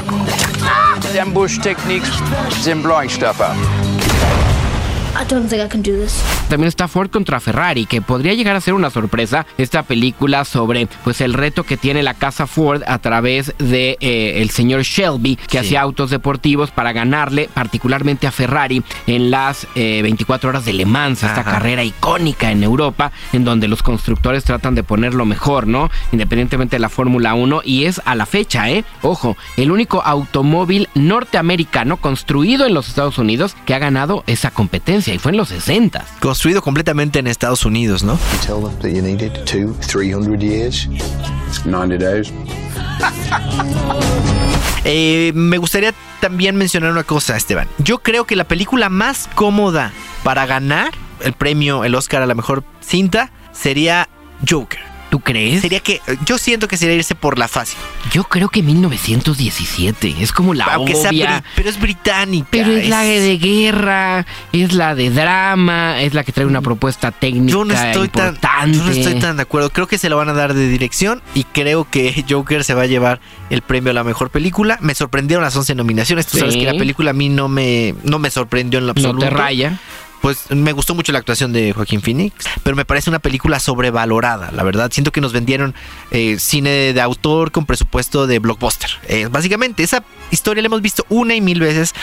[1.20, 2.10] ambush techniques,
[2.68, 3.99] and my step up.
[5.16, 6.22] I don't think I can do this.
[6.49, 9.45] También está Ford contra Ferrari, que podría llegar a ser una sorpresa.
[9.57, 14.41] Esta película sobre pues el reto que tiene la casa Ford a través de eh,
[14.41, 20.01] el señor Shelby, que hacía autos deportivos para ganarle particularmente a Ferrari en las eh,
[20.01, 21.51] 24 horas de Le Mans, esta Ajá.
[21.51, 25.89] carrera icónica en Europa, en donde los constructores tratan de poner lo mejor, ¿no?
[26.12, 28.84] Independientemente de la Fórmula 1, y es a la fecha, ¿eh?
[29.01, 34.99] Ojo, el único automóvil norteamericano construido en los Estados Unidos que ha ganado esa competencia,
[35.08, 36.06] y fue en los 60.
[36.20, 38.20] Construido completamente en Estados Unidos, ¿no?
[38.45, 40.88] Tell them that you needed two, three hundred years.
[41.66, 42.32] 90 days.
[44.86, 47.68] Eh, me gustaría también mencionar una cosa, Esteban.
[47.80, 49.91] Yo creo que la película más cómoda
[50.24, 54.08] para ganar el premio, el Oscar a la mejor cinta, sería
[54.50, 54.89] Joker.
[55.10, 55.62] ¿Tú crees?
[55.62, 57.78] Sería que yo siento que sería irse por la fácil.
[58.12, 61.43] Yo creo que 1917 es como la Aunque sea obvia.
[61.55, 62.47] pero es británica.
[62.51, 67.12] Pero es la de guerra, es la de drama, es la que trae una propuesta
[67.12, 68.78] técnica Yo no estoy tan, importante.
[68.78, 69.70] yo no estoy tan de acuerdo.
[69.72, 72.84] Creo que se lo van a dar de dirección y creo que Joker se va
[72.84, 74.78] a llevar el premio a la mejor película.
[74.82, 76.28] Me sorprendieron las 11 nominaciones.
[76.28, 78.99] Tú sabes que la película a mí no me, no me sorprendió en lo No
[78.99, 79.26] absoluto.
[79.26, 79.80] te raya.
[80.22, 84.52] Pues me gustó mucho la actuación de Joaquín Phoenix, pero me parece una película sobrevalorada,
[84.52, 84.92] la verdad.
[84.92, 85.76] Siento que nos vendieron
[86.12, 88.90] eh, cine de autor con presupuesto de blockbuster.
[89.08, 91.94] Eh, básicamente, esa historia la hemos visto una y mil veces.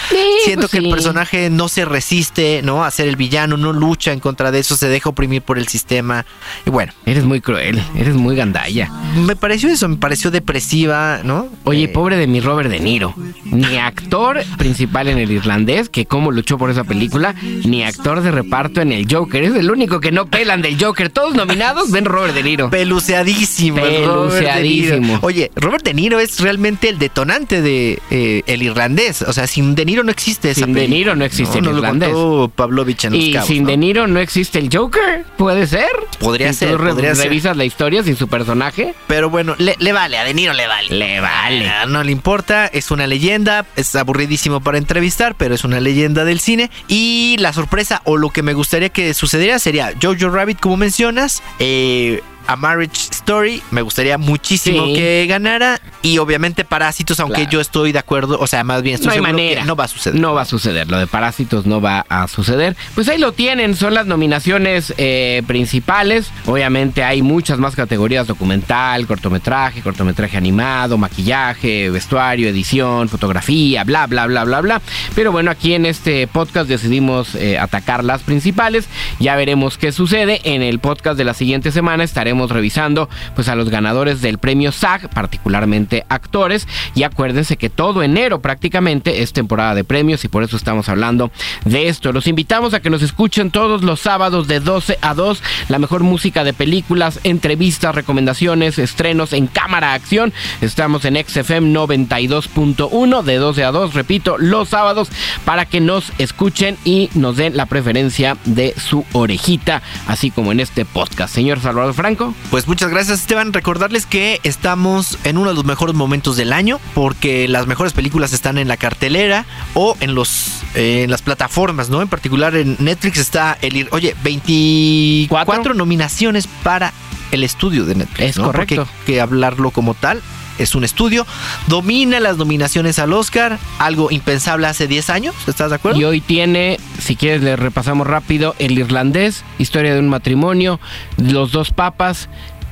[0.45, 2.85] Siento pues que el personaje no se resiste, ¿no?
[2.85, 5.69] A ser el villano, no lucha en contra de eso, se deja oprimir por el
[5.69, 6.25] sistema.
[6.65, 6.93] Y bueno.
[7.05, 8.91] Eres muy cruel, eres muy gandalla.
[9.17, 11.49] Me pareció eso, me pareció depresiva, ¿no?
[11.65, 13.15] Oye, Eh, pobre de mi Robert De Niro.
[13.45, 18.31] Ni actor principal en el irlandés, que cómo luchó por esa película, ni actor de
[18.31, 19.43] reparto en el Joker.
[19.43, 21.11] Es el único que no pelan del Joker.
[21.11, 22.71] Todos nominados ven Robert De Niro.
[22.71, 23.79] Peluceadísimo.
[23.79, 23.97] Robert.
[23.97, 25.19] Peluceadísimo.
[25.23, 29.23] Oye, Robert De Niro es realmente el detonante de eh, el irlandés.
[29.23, 30.87] O sea, sin De Niro no existe esa Sin De.
[30.87, 32.11] Niro no existe el nos lo irlandés.
[32.11, 33.71] contó Pavlovich en los Y cabos, sin ¿no?
[33.71, 35.25] De Niro no existe el Joker.
[35.37, 35.91] ¿Puede ser?
[36.19, 37.17] Podría ser, tú ser.
[37.17, 38.95] revisas la historia sin su personaje.
[39.07, 40.89] Pero bueno, le, le vale, a De Niro le vale.
[40.91, 41.71] Le vale.
[41.89, 46.41] No le importa, es una leyenda, es aburridísimo para entrevistar, pero es una leyenda del
[46.41, 46.71] cine.
[46.89, 51.43] Y la sorpresa o lo que me gustaría que sucediera sería Jojo Rabbit, como mencionas,
[51.59, 54.95] eh, A Marriage Story, me gustaría muchísimo Sí.
[54.95, 55.81] que ganara.
[56.03, 57.51] Y obviamente Parásitos, aunque Claro.
[57.51, 59.65] yo estoy de acuerdo, o sea, más bien estoy No hay que manera.
[59.65, 60.21] no va a suceder.
[60.21, 60.89] No va a suceder.
[60.91, 62.77] Lo de Parásitos no va a suceder.
[62.95, 63.75] Pues ahí lo tienen.
[63.75, 66.31] Son las nominaciones eh, principales.
[66.47, 74.27] Obviamente hay muchas más categorías: documental, cortometraje, cortometraje animado, maquillaje, vestuario, edición, fotografía, bla, bla,
[74.27, 74.83] bla, bla, bla.
[75.15, 78.87] Pero bueno, aquí en este podcast decidimos eh, atacar las principales.
[79.19, 80.41] Ya veremos qué sucede.
[80.45, 84.73] En el podcast de la siguiente semana estaremos revisando pues a los ganadores del premio
[84.73, 86.67] SAG, particularmente actores.
[86.95, 91.31] Y acuérdense que todo enero prácticamente es temporada de premios y por eso estamos hablando
[91.65, 92.13] de esto.
[92.13, 95.43] Los invitamos a que nos escuchen todos los sábados de 12 a 2.
[95.69, 100.33] La mejor música de películas, entrevistas, recomendaciones, estrenos en cámara acción.
[100.61, 105.09] Estamos en XFM 92.1 de 12 a 2, repito, los sábados
[105.45, 110.61] para que nos escuchen y nos den la preferencia de su orejita, así como en
[110.61, 111.35] este podcast.
[111.35, 112.26] Señor Salvador Franco.
[112.51, 113.53] Pues muchas gracias Esteban.
[113.53, 118.33] Recordarles que estamos en uno de los mejores momentos del año porque las mejores películas
[118.33, 122.03] están en la cartelera o en los eh, en las plataformas, ¿no?
[122.03, 126.93] En particular en Netflix está el ir- oye 24 nominaciones para
[127.33, 128.31] el estudio de Netflix.
[128.31, 128.45] Es ¿no?
[128.45, 128.77] correcto.
[128.87, 130.23] Porque hay que hablarlo como tal.
[130.59, 131.27] Es un estudio,
[131.69, 136.01] domina las nominaciones al Oscar, algo impensable hace 10 años, ¿estás de acuerdo?
[136.01, 140.81] Y hoy tiene, si quieres le repasamos rápido, El Irlandés, Historia de un matrimonio,
[141.17, 142.29] Los dos papas,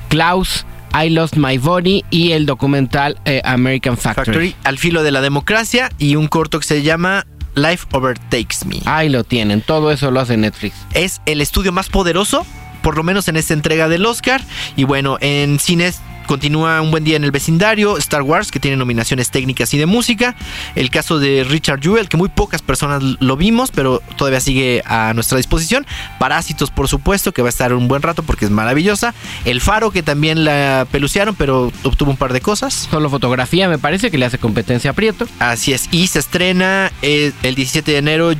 [0.09, 0.65] Klaus,
[0.95, 4.25] I Lost My Body y el documental eh, American Factory.
[4.25, 7.25] Factory, Al filo de la democracia y un corto que se llama
[7.55, 8.81] Life Overtakes Me.
[8.85, 10.75] Ahí lo tienen, todo eso lo hace Netflix.
[10.93, 12.45] Es el estudio más poderoso,
[12.81, 14.41] por lo menos en esta entrega del Oscar.
[14.75, 18.77] Y bueno, en cines continúa Un buen día en el vecindario, Star Wars, que tiene
[18.77, 20.35] nominaciones técnicas y de música.
[20.75, 25.13] El caso de Richard Jewell, que muy pocas personas lo vimos, pero todavía sigue a
[25.13, 25.85] nuestra disposición.
[26.19, 29.13] Parásitos, por supuesto, que va a estar un buen rato porque es maravillosa.
[29.45, 32.87] El Faro, que también la pelucearon, pero obtuvo un par de cosas.
[32.89, 35.27] Solo fotografía me parece que le hace competencia a Prieto.
[35.39, 35.87] Así es.
[35.91, 38.33] Y se estrena eh, el 17 de enero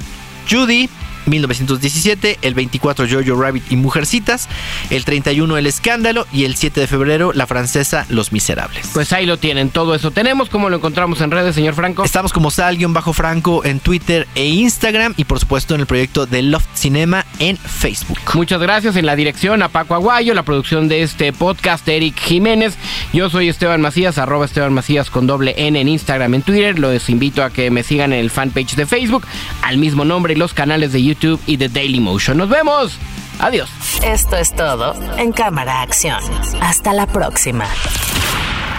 [0.50, 0.90] Judy.
[1.26, 4.48] 1917, el 24 Jojo Rabbit y Mujercitas,
[4.90, 8.90] el 31 El Escándalo y el 7 de febrero la francesa Los Miserables.
[8.94, 10.50] Pues ahí lo tienen, todo eso tenemos.
[10.50, 12.04] ¿Cómo lo encontramos en redes, señor Franco?
[12.04, 16.68] Estamos como Sal-Franco en Twitter e Instagram y por supuesto en el proyecto de Loft
[16.74, 18.20] Cinema en Facebook.
[18.34, 22.76] Muchas gracias en la dirección a Paco Aguayo, la producción de este podcast Eric Jiménez.
[23.14, 26.80] Yo soy Esteban Macías, arroba Esteban Macías con doble N en Instagram, en Twitter.
[26.80, 29.26] Los invito a que me sigan en el fanpage de Facebook,
[29.62, 32.38] al mismo nombre y los canales de YouTube y de Daily Motion.
[32.38, 32.98] Nos vemos.
[33.40, 33.70] Adiós.
[34.04, 36.22] Esto es todo en Cámara Acción.
[36.62, 37.66] Hasta la próxima.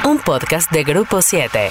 [0.04, 1.70] Un podcast de Grupo 7.